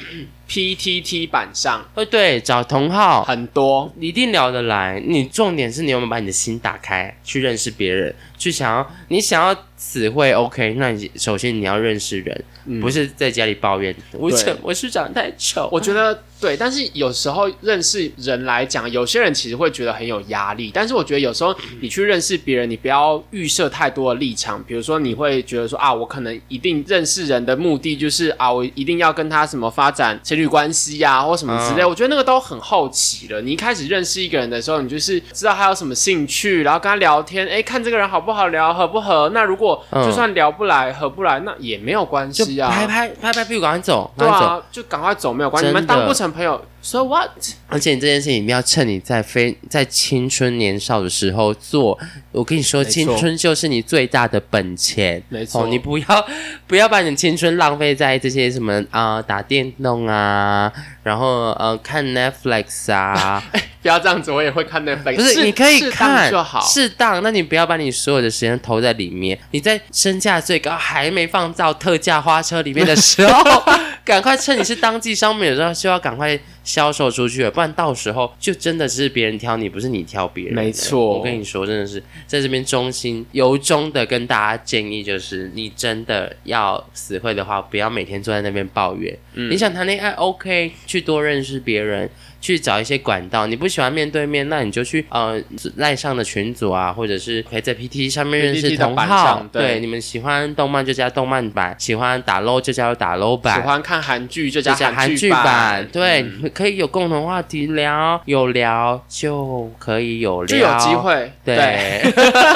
[0.49, 3.93] PTT 版上呃对，找同号，很多。
[3.97, 5.03] 你一定聊得来。
[5.05, 15.69] 你重点是你有没有把你的心打开，去认识别人，去想要你想要词汇 OK，那你首先你要认识人，嗯不是在家里抱怨我对长我是长得太丑。
[15.71, 20.71] 我觉得对，但是有时候认识人来讲，有些人其实会觉得很有压力。
[20.73, 24.63] 但是我觉得有时候你去认识别人，你不要预设太多的立场。
[24.67, 31.83] 比如说，你会觉得说啊，我可能一定认识人的目的就是啊，我一定要跟他什么发展情侣关系呀、或什么之类。
[31.83, 33.41] 嗯我觉得那个都很好奇了。
[33.41, 39.31] 你一开始认识一个人的时候，你就是知道他有什么兴趣，然后跟他聊天，哎，看这个人好不好聊，合不合。
[39.33, 42.71] 那如果嗯就算聊不来、合不来，那也没有关系啊。
[42.71, 44.29] 拍拍拍拍屁股赶快走，对。
[44.29, 45.69] 啊，就赶快走，没有关系。
[45.69, 47.31] 你们当不成朋友，so what？
[47.69, 51.99] 而且你这件事情一定要趁你在非在青春年少的时候做。
[52.31, 55.21] 我跟你说，青春就是你最大的本钱。
[55.29, 56.29] 没错哦，你不要
[56.69, 60.71] 不要把你的青春浪费在这些什么啊、打电动啊，
[61.03, 63.43] 然后呃看 Netflix 啊，
[63.83, 65.17] 不要这样子，我也会看 Netflix。
[65.17, 66.61] 不是你可以看就好。
[66.61, 67.23] 适当。
[67.23, 69.37] 那你不要把你所有的时间投在里面。
[69.51, 73.63] 你在身价最高还没放到特价花车里面的时候，
[74.05, 80.55] 赶快趁你是当季商品的时候，就要赶快销售出去了，不然到时候就真的只是别人挑你，不是你挑别人。
[80.55, 89.17] 没错我跟你说，真的是在这边衷心由衷的跟大家建议，就是你真的要死会的话，不要每天坐在那边抱怨。
[89.35, 92.11] 嗯你想谈恋爱，OK，去多认识别人。
[92.41, 95.41] 去找一些管道，你不喜欢面对面，那你就去呃
[95.77, 99.47] 赖上的群组啊，或者是可以在 PT 上面认识同好。
[99.53, 110.97] 对对，你们喜欢动漫就加动漫版，喜欢打 LO 就加打 LO 版，喜欢看韩剧就加韩剧剧版，对，嗯你们可以有共同话题聊，有聊就可以有聊，就有机。
[110.97, 111.31] 会。
[111.45, 112.03] 对，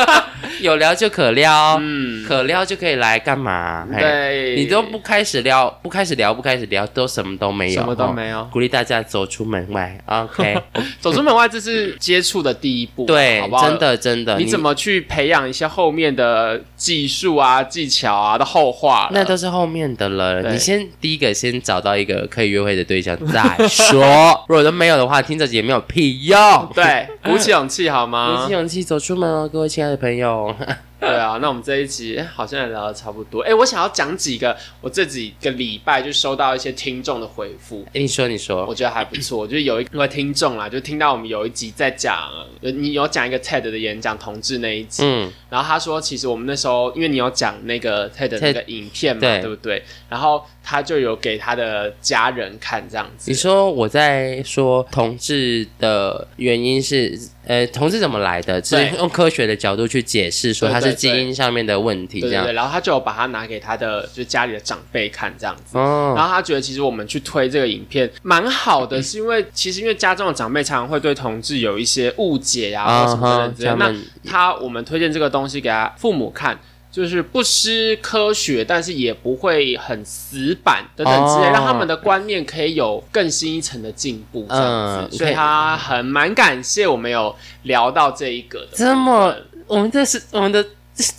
[0.61, 3.87] 有聊就可撩，嗯，可撩就可以来干嘛？
[3.93, 8.49] 嘿对，你都不开始撩，不开始聊，不开始聊，都什么都没有，什么都哦没有。
[8.53, 10.57] 鼓励大家走出门外，OK？
[11.01, 13.69] 走出门外，这是接触的第一步，对好不，好？
[13.69, 13.81] 真。
[13.81, 19.11] 的真的，你怎么去培养一些后面的技术啊、技巧啊的后话了？
[19.13, 20.51] 那都是后面的了。
[20.51, 24.03] 你先第一个先找到一个可以约会的对象再说，
[24.49, 26.39] 如果都没有的话，听着也没有屁用。
[26.75, 28.53] 对，鼓起勇气好吗鼓起？
[28.55, 30.57] 勇气走出门哦，各位亲爱的朋友。
[31.09, 33.41] 对啊，那我们这一集哎好像也聊的差不多。
[33.41, 39.47] 哎，我想要讲几个我这几个礼拜就收到一些听众的回复，哎，你说，你说，我觉得还不错。
[39.47, 42.31] 就是有一位听众啦，就听到我们有一集在讲，
[42.61, 49.83] 呃你有讲一个 TED 的演讲同志那一集，嗯，然后他说，其实我们那时候因为你有讲那个 TED 的那个影片嘛，对对不对？
[50.09, 53.37] 然后他就有给他的家人看这样子你。
[53.37, 62.55] 说我在说同志的原因是呃，同志怎么来的，只是用科学的角度去解释，说他是基因上面的问题，这样对对对，。
[62.55, 65.79] 然后他就有把它拿给他的就是家里的长辈看这样子。
[65.79, 73.77] 哦，然后他觉得其实我们去推这个影片蛮好的，是因为其实因为家中的长辈常常会对同志有一些误解呀、啊或什么的。
[73.77, 76.59] 那他我们推荐这个东西给他父母看，
[76.91, 85.17] 就是不失科学，但是也不会很死板等等之类，哦让他们的观念可以有更新一层的进步这样子。
[85.17, 88.69] 嗯所以他很蛮感谢我们有聊到这一个的。
[88.73, 89.35] 这么，
[89.67, 90.65] 我们这是我们的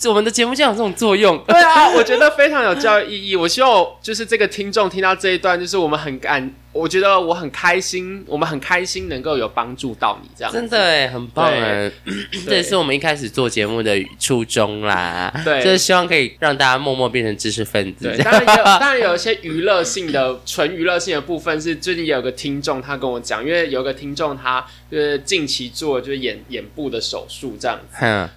[0.06, 1.42] 我们的节目就有这种作用。
[1.46, 3.36] 对啊，我觉得非常有教育意义。
[3.36, 10.52] 我希望就是这个听众听到这一段，就是我们很感，我觉得我很开心，我们很开心能够有帮助到你这样。
[10.52, 11.90] 真的哎，很棒哎！
[12.46, 15.32] 这也是我们一开始做节目的初衷啦。
[15.44, 18.08] 对就是希望可以让大家默默变成知识分子。
[18.08, 27.78] 对，当然有，当然有一些娱乐性的、纯娱乐性的部分是最近也有个听众他跟我讲，因为有个听众他就是近期做就是眼眼部的手术这样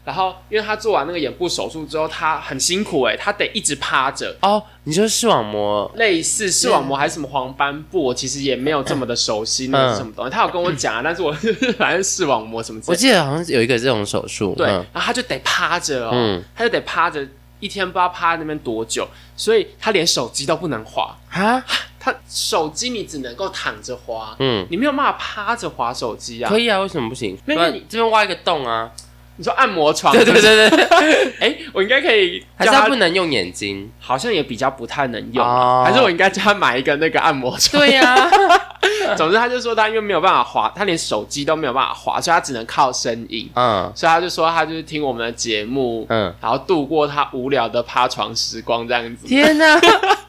[0.03, 4.35] 然后因为他做完那个眼部手术之后，他很辛苦哎、他得一直趴着。
[4.41, 10.31] 哦，你说视网膜类似视网膜还是什么黄斑部，我其实也没有这么的熟悉那是什么东西。
[10.31, 11.31] 他有跟我讲啊，但是我
[11.77, 14.53] 反正视网膜什么我记得好像有一个这种手术。
[14.55, 17.27] 对，嗯然后他就得趴着哦，嗯他就得趴着，
[17.59, 21.65] 一天不知道趴在那边多久，所以他连手机都不能滑，啊，
[21.99, 26.59] 他手机你只能够躺着滑，嗯，你没有办法趴着滑手机啊可。
[26.59, 27.35] 以啊，为什么不行？
[27.45, 28.91] 没有不然这边挖一个洞啊。
[29.37, 33.91] 你说按摩床，对对对对，哎， 我应该可以还是他叫他不能用眼睛。
[33.99, 35.43] 好像也比较不太能用
[35.83, 37.81] 还是我应该叫他买一个那个按摩床。
[37.81, 38.29] 对呀，
[39.17, 43.49] 总之他就说他因为没有办法滑，他连手机都没有办法滑，所以他只能靠声音。
[43.55, 49.27] 嗯所以他就说他就是听我们的节目，嗯，然后度过他无聊的趴床时光这样子。
[49.27, 49.79] 天哪，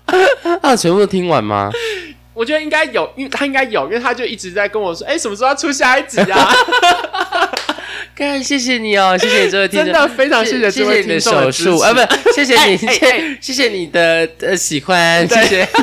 [0.62, 1.70] 啊，全部都听完吗？
[2.34, 6.50] 我觉得应该有，因为他应该有，因为他就一直在跟我说，哎、什么时候要出下一集啊？
[8.16, 11.78] 干，谢谢你哦， 谢谢你这位听众，真的非常谢谢谢这位谢你的听众的手术。
[11.80, 12.00] 啊，不，
[12.32, 15.46] 谢谢你，谢谢谢你的呃喜欢，谢对。
[15.46, 15.68] 谢。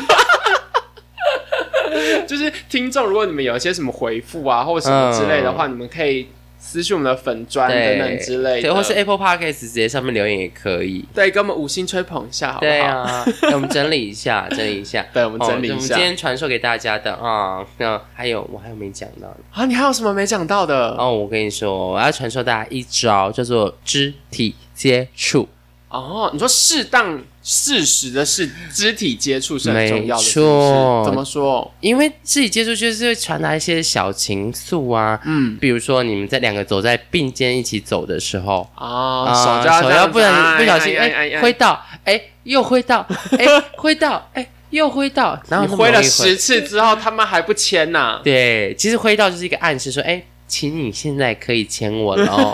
[2.25, 6.27] 就是听众，如果你们有一些什么回复啊，或者什么之类的话，你们可以
[6.73, 11.05] 私讯我们的粉砖等等之类的，对，或是 Apple Podcast 直接上面留言也可以。
[11.13, 12.71] 对，给我们五星吹捧一下，好不好？
[12.71, 15.05] 对啊，我们整理一下，整理一下。
[15.13, 15.75] 对，我们整理一下。
[15.75, 20.95] 哦我们今天传授给大家的啊，那还有我还有没讲到的啊，你还有什么没讲到的？
[20.97, 25.47] 哦，我跟你说，我要传授大家一招，叫做肢体接触。
[25.93, 31.71] 哦，你说适当、适时的是肢体接触是很重要的，没错怎么说？
[31.81, 43.05] 因为肢体接触就是会传达一些小情愫啊，嗯比如说你们在两个走在并肩一起走的时候，啊，啊手就要不然不小心哎哎挥到，哎又挥到，
[43.37, 43.45] 哎
[43.77, 48.19] 挥到，哎又挥到，然后你挥了十次之后，他们还不签呐？
[48.23, 50.23] 对，其实挥到就是一个暗示，说，哎，
[50.53, 52.53] 请你现在可以牵我了哦，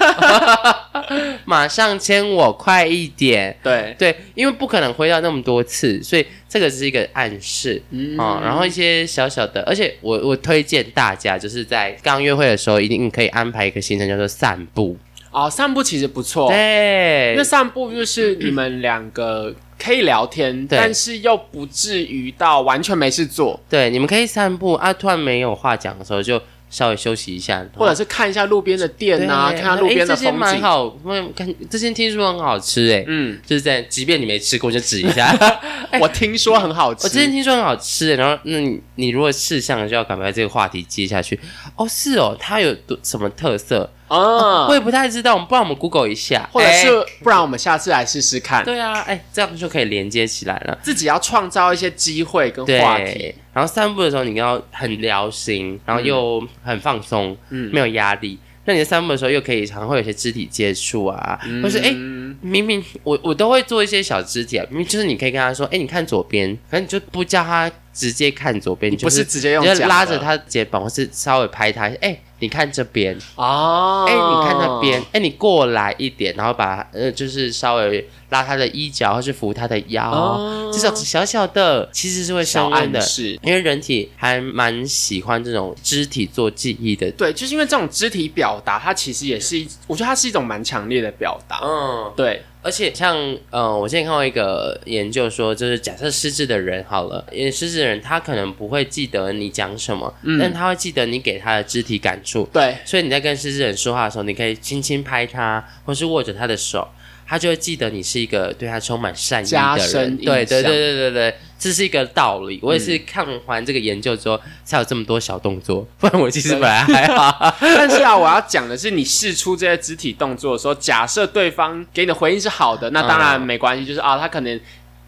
[1.44, 3.54] 马上牵我，快一点。
[3.62, 7.84] 对，对，因为不可能挥到那么多次，所以这个是一个暗示。
[7.90, 8.18] 嗯。
[8.18, 14.96] 啊、然后一些小小的，而且我我推荐大家，就是在刚约会的时候，一定可以安排一个行程叫做散步。
[15.32, 17.32] 哦，散步其实不错，对。
[17.34, 20.80] 因为，散步就是你们两个可以聊天，对。
[20.80, 30.40] 但是又不至于到完全没事做，对，你们可以散步啊，突然没有话讲的时候，就稍微休息一下，或者是看一下路边的店啊，对看下路边的风景。
[30.40, 35.36] 蛮好，我看这些听说很好吃哎，嗯，就是在即便你没吃过，就指一下。
[36.00, 37.06] 我听说很好吃。
[37.06, 41.40] 我之前听说很好吃，然后那你你如果试相就要赶快这个话题接下去。
[41.76, 43.92] 哦，是哦，它有多什么特色？
[44.10, 50.78] 啊我，也不太知道，我们不然我们 Google 一下，或者是哎不然我们下次来试试看，对啊，哎，这样就可以连接起来了。
[50.82, 53.34] 自己要创造一些机会跟话题。
[53.54, 58.38] 然后散步的时候你要很聊心，然后又很放松，嗯没有压力。
[58.66, 61.92] 那你在散步的时候又可以常会有些肢体接触啊，或是哎。
[61.94, 83.38] 嗯明明我我都会做一些小肢体啊，明明就是你可以跟他说，哎，你看左边，可能你就不叫他直接看左边，你就不是直接用拉着他肩膀，或是稍微拍他，哎，你看这边，哦，哎，你看那边，哎，你过来一点，然后把呃，就是稍微拉他的衣角，或是扶他的腰，哦这种小小的其实是会小升温的暗，示。
[83.42, 87.10] 因为人体还蛮喜欢这种肢体做记忆的。
[87.12, 91.60] 对，就是因为这种肢体表达，它其实也是一，我觉得它是一种蛮强烈的表达。
[91.64, 93.18] 嗯，对，而且像
[93.50, 102.48] 呃，我之前看过一个研究说，就是假设失智的人好了，因为失智的人他可能不会记得你讲什么，嗯但他会记得你给他的肢体感触。
[102.54, 106.88] 对，所以你在跟失智人说话的时候，你可以轻轻拍他，或是握着他的手，
[107.30, 110.18] 他就会记得你是一个对他充满善意加的人。
[110.18, 112.60] 对对对象对对对，这是一个道理。
[112.64, 117.56] 我也是看完这个研究之后，才有这么多小动作，不然我其实本来还好。
[117.62, 124.60] 但是啊，我要讲的是，你试出这些肢体动作的时候，假设对方给你的回应是好的，那当然嗯没关系，就是啊，他可能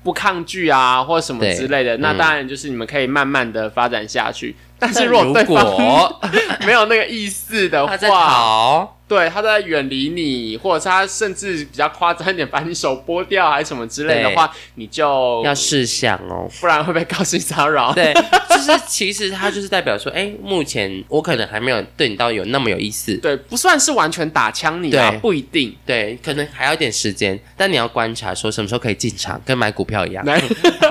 [0.04, 4.56] 不抗拒啊，或者什么之类的，那嗯当然就是你们可以慢慢的发展下去。
[4.82, 6.22] 但是如果对方果
[6.66, 16.50] 没有那个意思的他在话，逃，对，他在远离你，或者是他甚至比较夸张一点，把你手剥掉，还是什么之类的话，你就要试想哦。
[16.60, 17.94] 不然会被告性骚扰。
[17.94, 18.12] 对，
[18.50, 25.76] 就是其实他就是代表说，哎，目前我可能还没有对你到有那么有意思，对，不算是完全打枪你啊对，不一定。
[25.86, 30.26] 对，可能还要一点时间，但你要观察说什么时候可以进场，跟买股票一样。
[30.26, 30.42] 来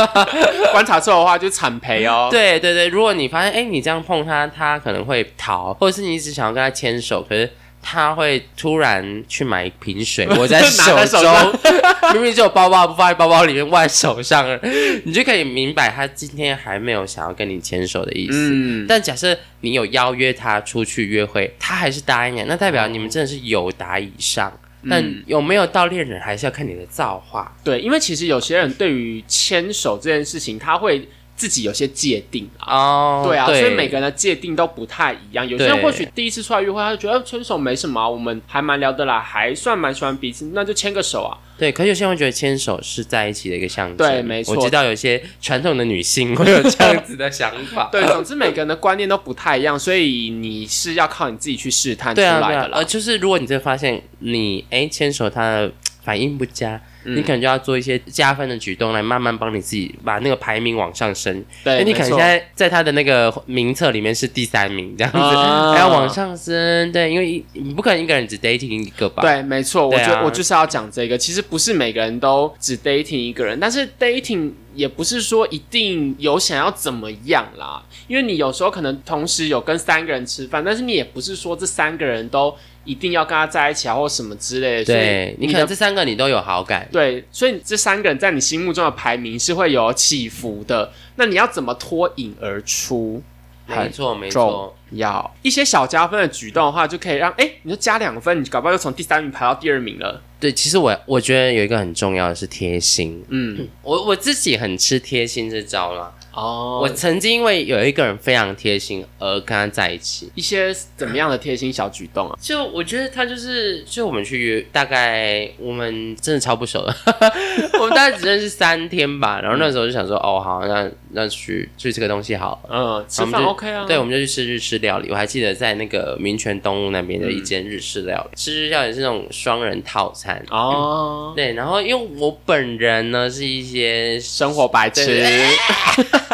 [0.72, 2.28] 观察错的话就惨赔哦。
[2.30, 7.48] 对对对，如果你发现，哎，你这样碰他，他可能会逃，或者是你一直想要跟他牵手，可是
[7.82, 11.52] 他会突然去买一瓶水， 我在手中，
[12.12, 14.60] 明明只有包包不放在包包里面，握在手上了，
[15.04, 18.50] 你就可以明白他今天还没有想要跟你牵手的意思。
[18.52, 24.52] 嗯，但假设你有邀约他出去约会，他还是答应了，那代表你们真的是有达以上。
[24.88, 27.54] 但有没有到恋人，还是要看你的造化。
[27.62, 31.06] 对，因为其实有些人对于牵手这件事情，他会
[31.40, 32.76] 自己有些界定啊。
[32.76, 35.48] 哦对啊，所以每个人的界定都不太一样。
[35.48, 41.38] 有些人或许第一次出来约会，他就觉得呃牵手没什么啊、我们还蛮聊得来，还算蛮喜欢彼此，那就牵个手啊。
[41.56, 43.96] 对，可是有些人会觉得牵手是在一起的一个象征。
[43.96, 47.88] 对没错我知道有些传统的女性会有这样子的想法。
[47.92, 52.48] 对，总之每个人的观念都不太一样，所以你是要靠你自己去试探出来的，啦。
[52.64, 55.72] 啊呃，就是如果你真的发现你哎牵手他的
[56.02, 61.44] 反应不佳，嗯你可能就要做一些加分的举动来慢慢帮你自己把那个排名往上升。
[61.64, 66.92] 对，哎，你可能现在在他的那个名册里面是第三名这样子，啊还要往上升。
[66.92, 69.22] 对，因为一你不可能一个人只 dating 一个吧？
[69.22, 71.16] 对，没错，我觉得我就是要讲这个。
[71.16, 77.82] 其实不是每个人都只 dating 一个人，但是 dating 也不是说一定有想要怎么样啦。
[78.06, 84.84] 因为你有时候可能同时有跟三个人吃饭，但是你也不是说这三个人都一定要跟他在一起啊，或什么之类的。
[84.84, 86.88] 所以对，你可能这三个你都有好感。
[86.90, 90.92] 对，所以这三个人在你心目中的排名是会有起伏的。
[91.16, 93.22] 那你要怎么脱颖而出？
[93.66, 94.76] 没错，没重错。
[94.90, 100.20] 要一些小加分的举动的话，就可以让哎，你就加两分，你搞不好就从第三名排到第二名了。
[100.40, 103.24] 对，其实我我觉得有一个很重要的是贴心。
[103.28, 106.12] 嗯，我我自己很吃贴心这招啦。
[106.40, 110.30] 哦我曾经因为有一个人非常贴心而跟他在一起。
[110.34, 112.38] 一些怎么样的贴心小举动啊？
[112.40, 116.96] 就我觉得他就是，就我们去约，大概我们真的超不熟的，
[117.78, 119.40] 我们大概只认识三天吧。
[119.40, 122.70] 然后那时候就想说，哦，好，那那去去这个东西好了。
[122.70, 123.84] 嗯，吃饭 OK 啊。
[123.86, 125.10] 对，我们就去吃日式料理。
[125.10, 130.42] 我还记得在那个民权东路那边的一间日式料理，吃日式料理是那种双人套餐。
[130.50, 135.22] 哦，对，然后因为我本人呢是一些生活白痴。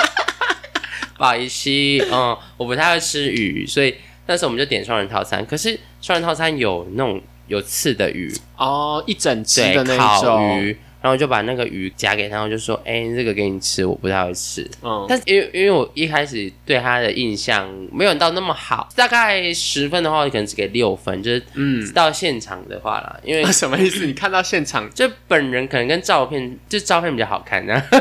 [1.16, 1.70] 对不好意思，
[2.12, 3.94] 嗯，我不太会吃鱼，所以
[4.26, 5.44] 那时候我们就点双人套餐。
[5.46, 10.60] 可是双人套餐有那种有刺的鱼，哦，一整只对的，那烤种。
[10.60, 24.04] 鱼，然后就把那个鱼夹给他，然后就说：“哎、这个给你吃，我不太会吃。”嗯，但是因为因为我一开始对他的印象没有到那么好，大概十分的话，我可能只给六分，就是嗯，到现场的话啦，因为 什么意思？
[24.04, 27.98] 你看到现场 就本人可能跟照片，就照片比较好看，然 后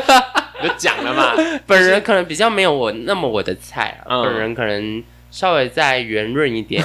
[0.60, 1.32] 你就讲了嘛？
[1.64, 5.00] 本人可能比较没有我那么我的菜啊，嗯本人可能
[5.30, 6.82] 稍微再圆润一点，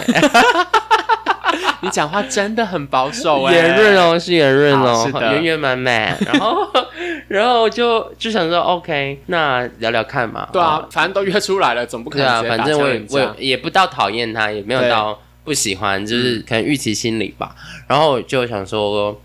[1.84, 3.54] 你讲话真的很保守 哎。
[3.54, 6.68] 圆润哦，是圆润哦圆圆满满， 然后
[7.28, 13.02] 然后就就想说，OK，那聊聊看嘛，对啊，反正都约出来了，总不可对啊，能直接打反正我也。
[13.10, 17.56] 我也也不到讨厌他，也没有到不喜欢，就是嗯可能预期心理吧。
[17.88, 19.20] 然后我就想说，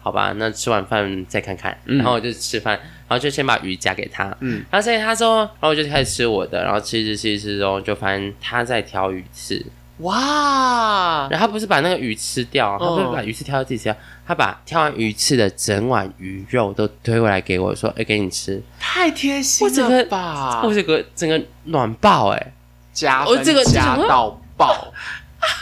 [0.00, 1.76] 好吧，那吃完饭再看看。
[1.86, 2.74] 嗯然后我就吃饭，
[3.08, 4.24] 然后就先把鱼夹给他。
[4.40, 9.64] 嗯然后再给他说，然后我就开始吃我的，然后吃一吃吃一吃之后，就发现他在挑鱼刺。
[9.98, 18.62] 哇，然后他不是把那个鱼吃掉，他不是嗯把鱼刺挑到自己吃掉，他把挑完鱼刺的整碗鱼肉都推过来给我，说：“哎，给你吃。
[18.78, 20.62] 太贴心了吧！
[20.62, 22.52] 我这个整个暖爆哎、
[22.92, 24.92] 加分我这个加到爆，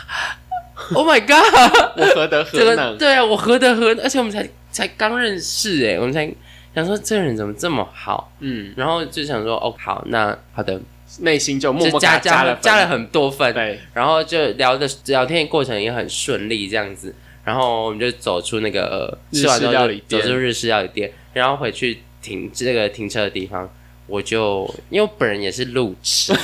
[0.95, 1.97] o h my god！
[1.97, 2.99] 我何德这个何能？
[2.99, 4.05] 对啊，我何德何能？
[4.05, 6.29] 而且我们才才刚认识哎，我们才
[6.75, 10.81] 想说这个人怎么这么好，嗯，然后就想说哦好，那好的，
[11.21, 20.01] 内心就默默加加了加了很多分，对，然后就聊的聊天过程也很顺利这样子，然后我们就走出那个、吃完之后店。
[20.09, 23.69] 走出日式料理店，然后回去停这个停车的地方。
[24.07, 26.35] 我就因为我本人也是路痴，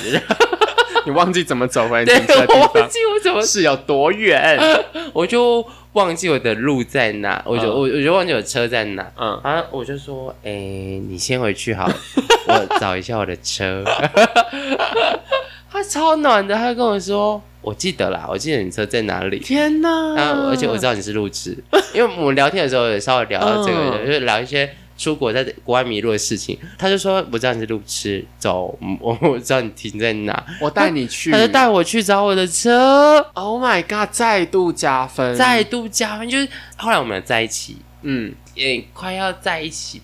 [1.05, 4.59] 你忘记怎么走回 对停车的地方，我忘记我怎么是有多远？
[5.13, 5.63] 我就
[5.93, 9.11] 忘记我的路在哪，我就、嗯我我就忘记我车在哪。
[9.17, 11.91] 嗯，然后我就说，哎、你先回去好，
[12.47, 13.85] 我找一下我的车。
[15.73, 19.39] 他超暖的，他跟我说，我记得啦，我记得你车在哪里。
[19.39, 20.15] 天哪！
[20.15, 21.57] 然后而且我知道你是路痴，
[21.95, 24.69] 因为我们聊天的时候也稍微聊到这个，嗯就是聊一些
[25.01, 26.59] 出国在国外迷路的事情。
[26.77, 36.29] 他就说，我知道你是路痴，走，嗯我我知道你停在哪，我带你去，他就带我去找我的车，Oh my god，再度加分，再度加分。
[36.29, 36.47] 就是
[36.77, 40.03] 后来我们有在一起，嗯，也快要在一起，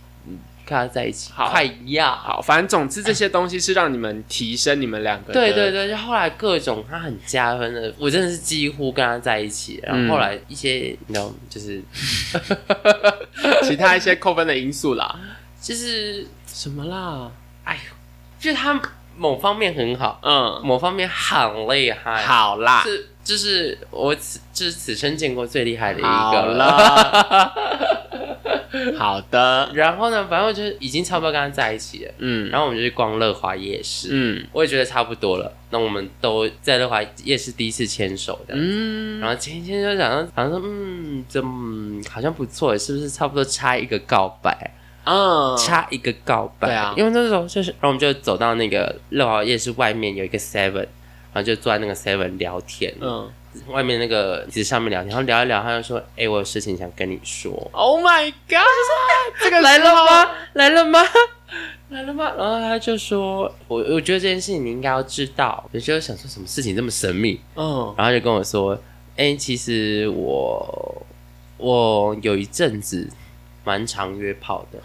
[0.67, 2.11] 嗯快要在一起，好快要。
[2.11, 9.81] 好，反正总之这些东西是让你们提升你们两个对对对，就后来各种他很加分的，我真的是几乎跟他在一起。
[9.85, 11.81] 然嗯后后来一些你知道，就是
[13.63, 15.19] 其他一些扣分的因素啦。
[15.63, 17.31] 就是什么啦？
[17.65, 17.81] 哎呦，
[18.39, 18.81] 就是他
[19.17, 26.43] 某方面很好，嗯，某方面很厉害，好啦，是就是我此就是此生见过最厉害的一好个。
[26.43, 27.53] 了，
[28.97, 32.51] 好的，然后呢，反正我就是已经差不多跟他在一起了，嗯。
[32.51, 34.47] 然后我们就去逛乐华夜市，嗯。
[34.53, 35.53] 我也觉得差不多了。
[35.71, 44.73] 那我们都在乐华夜市第一次牵手的，嗯，然后前一天就想说，好像说，嗯，这嗯好像不错，是不是差不多差一个告白？
[45.05, 46.95] 嗯，差一个告白，对啊。
[46.97, 53.31] 因为那时候就是，然后我们就走到那个乐华夜市外面有一个 Seven，然后就坐在那个 Seven 聊天，嗯
[53.69, 58.63] 外面那个椅子上面聊天，然后聊一聊，他就说，哎、我有事情想跟你说，，Oh my god，
[59.43, 60.31] 这个来了吗？？
[60.55, 61.01] 来了吗？
[61.91, 62.33] 来了吗？
[62.37, 68.77] 然后他就说，我我觉得这件事情你应该要知道，我就想说什么事情这么神秘，嗯然后他就跟我说
[69.17, 71.07] ：“哎、其实我
[71.59, 73.09] 我有一阵子
[73.65, 74.79] 蛮常约炮的，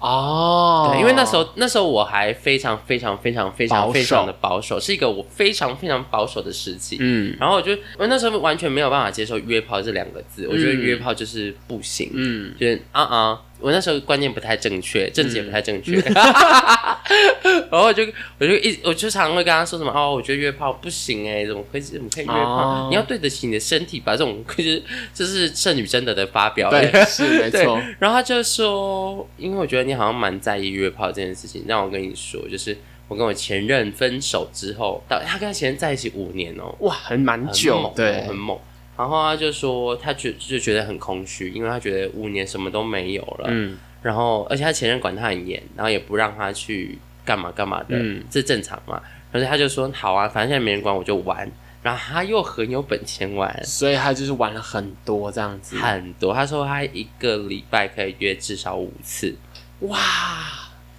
[0.00, 6.98] 哦，对，因为那时候那时候我还非常非常非常非常非常的保守，是一个我非常非常保守的时期。
[7.00, 7.36] 嗯。
[7.40, 10.80] 然后我就我那时候完全没有办法接受约炮这两个字，我觉得嗯。
[10.80, 12.54] 约炮就是不行，嗯。
[12.58, 16.14] 就是啊啊，我那时候观念不太正确，政治也不太正确，嗯。
[17.70, 18.02] 然后我就
[18.38, 22.42] 我就一我就常常会跟他说什么哦，我觉得约炮不行哎，怎么可以怎么可以约炮？
[22.42, 22.86] 哦。
[22.90, 24.82] 你要对得起你的身体吧，这种就是
[25.12, 27.64] 这是圣女贞德的发表，对， 是没对。
[27.64, 32.76] 错，然后他就说，因为我觉得你好像蛮在意约炮这件事情，让我跟你说，就是
[33.08, 38.22] 我跟我前任分手之后，到他跟他前任在一起五年哦，哇，很蛮很久猛，对。
[38.22, 38.58] 很，猛。
[38.98, 43.46] 然后他就说，他觉就觉得很空虚，因为他觉得五年什么都没有了。
[43.48, 49.02] 嗯然后，而且他前任管他很严，然后也不让他去干嘛干嘛的，嗯这正常嘛。
[49.32, 51.50] 而且他就说，好啊，反正现在没人管，我就玩。
[51.82, 56.34] 然后他又很有本钱玩，所以他就是玩了很多这样子，很多。
[56.34, 59.36] 他说他一个礼拜可以约至少五次，
[59.80, 59.98] 哇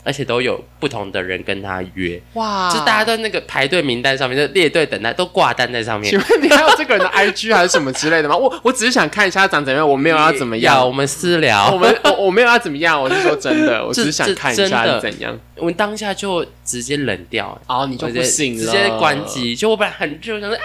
[0.04, 6.20] 而且都有不同的人跟他约，哇，就大家都那个排队名单上面，就列队等待，都挂单在上面 请。
[6.20, 8.36] 问你还有这个人的 IG 还是什么之类的吗？
[8.36, 11.72] 我我只是想看一下他长怎样，我没有要怎么样，我们私聊。
[11.72, 15.38] 我们我我没有要怎么样，我是说真的， 我只是想看一下真的是怎样。
[15.58, 19.20] 我们当下就直接冷掉，哦，你就不行了，直接关。
[19.26, 19.56] 机。
[19.56, 20.62] 就我本来很热，我想说啊，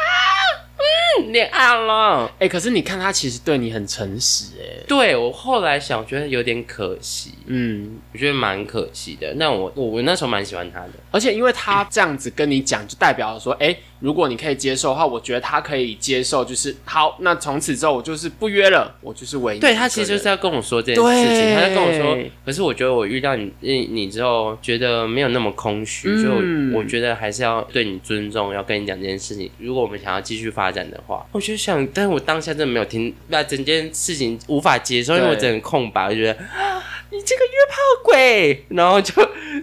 [0.78, 0.84] 嗯，
[1.32, 2.30] 恋爱了。
[2.38, 9.34] 哎、可是你看他其实对你很诚实，哎，对我后来想，我觉得有点可惜，嗯，我觉得蛮可惜的。
[9.34, 19.60] 那我我我那时候蛮喜欢他的，而且因为他这样子跟你讲，就代表说，哎、如果你可以接受的话，我觉得他可以接受，就是好，那从此之后我就是不约了，我就是唯一。
[19.60, 29.50] 对他其实就是要跟我说这件事情，他在跟我说，可是我觉得我遇到你你你之后，觉得没有那么空虚，嗯就我觉得还是要对你尊重，要跟你讲这件事情。
[29.58, 39.12] 如果我们想要继续发展的话，我就想，但是我当下真的没有听，那整件事情无法接受，因为我对整个空白，我就觉得啊，你这个约炮鬼，然后就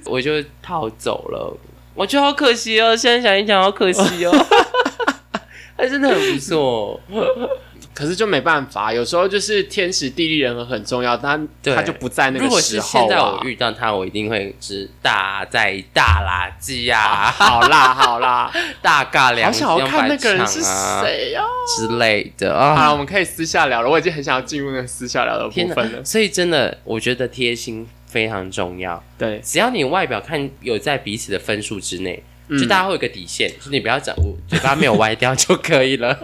[0.05, 1.57] 我就逃走了，
[1.93, 4.31] 我觉得好可惜哦，现在想一想，好可惜哦。
[5.77, 7.01] 他真的很不错，
[7.93, 12.85] 可是就没办法，有时候就是天时地利人和很重要，但他就不在那如果个时候、啊。
[12.85, 21.43] 是现在我遇到他，我一定会是大在大垃圾啊，好啦好啦， 大尬聊好想要看那个人是谁呀、
[21.77, 22.91] 之类的啊。
[22.91, 26.03] 我们可以私下聊了，我已经很想要进入那个私下聊的部天分了。
[26.03, 29.03] 所以真的，我觉得贴心非常重要。
[29.17, 36.17] 对，只要你外表看有在彼此的分数之内，嗯就大家会有个底线，就是你不要讲我嘴巴没有歪掉就可以了。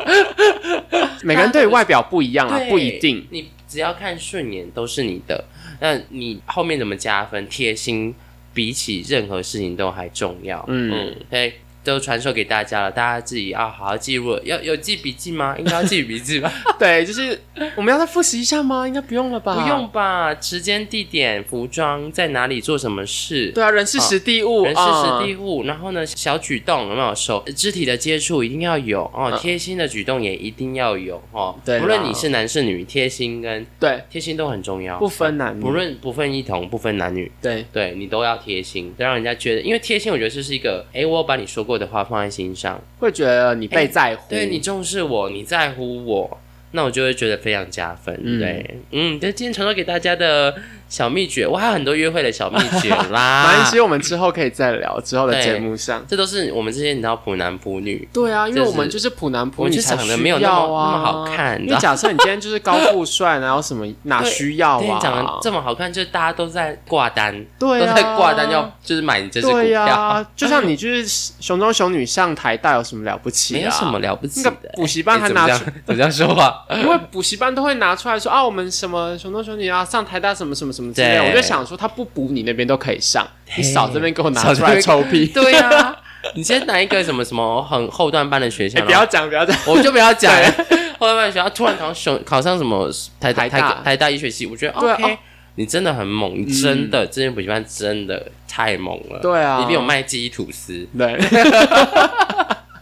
[1.24, 3.26] 每个人对外表不一样啊，不一定。
[3.32, 5.46] 你只要看顺眼都是你的，
[5.80, 7.48] 那你后面怎么加分？
[7.48, 8.14] 贴心
[8.54, 10.64] 比起任何事情都还重要。
[10.68, 11.60] 嗯嗯，对。
[11.88, 14.38] 都传授给大家了，大家自己要好好记录。
[14.44, 15.56] 要有记笔记吗？
[15.60, 16.52] 应该要记笔记吧？
[16.78, 17.40] 对，就是
[17.76, 18.88] 我们要再复习一下吗？
[18.88, 19.56] 应该不用了吧？
[19.56, 20.36] 不用吧？
[20.42, 23.52] 时间、地点、服装在哪里做什么事？
[23.56, 25.64] 对啊，人事实地物，人事实地物。
[25.64, 31.58] 然后呢，小举动有没有手肢体的接触一定要有哦，贴心的举动也一定要有哦。
[31.64, 37.32] 对，无论你是男是女，贴心跟对贴心都很重要，不分男女，不论不分异同，不分男女。
[37.42, 46.40] 对，对你都要贴心，让人家觉得，因为贴心，我觉得这是一个，哎，我有把你说过的话放在心上，会觉得你被在乎，对你重视我，你在乎我，
[46.72, 48.40] 那我就会觉得非常加分。
[48.40, 50.56] 对，嗯，就今天传授给大家的。
[50.90, 53.48] 小秘诀，我还有很多约会的小秘诀 啦。
[53.48, 55.00] 没关系，我们之后可以再聊。
[55.02, 58.08] 之后的节目上，这都是我们这些你知道普男普女。
[58.14, 61.62] 对啊，因为我们就是普男普女，长得没有那么那么好看。
[61.62, 65.00] 因为假设你今天就是高富帅， 然后什么哪需要啊？
[65.02, 69.84] 长得这么好看，就是大家都在挂单，对，都在挂单要就是买你这支股票。
[69.84, 71.06] 啊就像你就是
[71.40, 73.54] 熊中熊女上台大有什么了不起？
[73.54, 74.52] 没有什么了不起的。
[74.74, 76.66] 补习班还拿出怎样说话？
[76.76, 81.20] 因为补习班都会拿出来说啊，我们什么熊中熊女啊上台大什么什么什么之类。
[81.20, 81.58] 我就想。
[81.68, 85.26] 说他不补你那边都可以上，你少这边给我拿出来臭屁。
[85.36, 85.94] 对呀，
[86.36, 90.32] 你先拿一个什么什么很后段班的学校，不要讲不要讲，我就不要讲。
[90.98, 95.18] 后段班学校突然考上考上什么台台台台大医学系，我觉得 OK，
[95.56, 99.20] 你真的很猛，真的这间补习班真的太猛了。
[99.20, 101.20] 对啊，里面有卖鸡吐司，对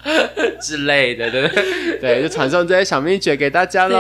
[0.61, 1.49] 之类的，对
[1.99, 3.97] 对，就传送这些小秘诀给大家喽。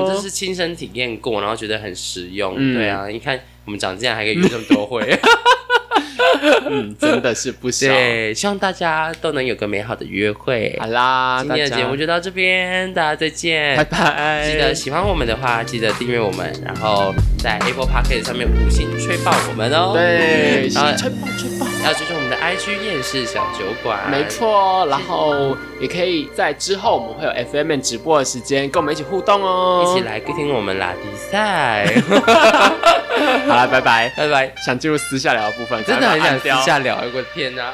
[0.00, 2.54] 我们这是亲身体验过，然后觉得很实用。
[2.74, 3.38] 对啊，你看。
[3.64, 5.00] 我们长这样还可以约这么多会，
[6.68, 7.86] 嗯，真的是不少。
[7.86, 10.76] 对，希望大家都能有个美好的约会。
[10.80, 14.50] 好啦，今天的节目就到这边，大家再见，拜拜。
[14.50, 19.92] 记得喜欢我们的话，记得订阅我们，然后在 Apple Podcast 上面五星吹爆我们哦。
[19.94, 21.71] 对，吹爆吹爆。
[21.84, 24.86] 要追踪我们的 IG 夜市小酒馆，没错。
[24.86, 31.92] 然后也可以在之后我们会有 FM 直播的时间，跟我们一起互动哦，一起来听我们拉比赛。
[33.46, 34.52] 好了，拜拜，拜拜。
[34.64, 36.96] 想进入私下聊的部分，真的很想私下聊。
[36.96, 37.72] 我的天哪，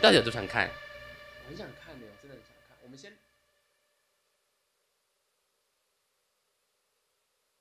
[0.00, 0.68] 到底有多想看。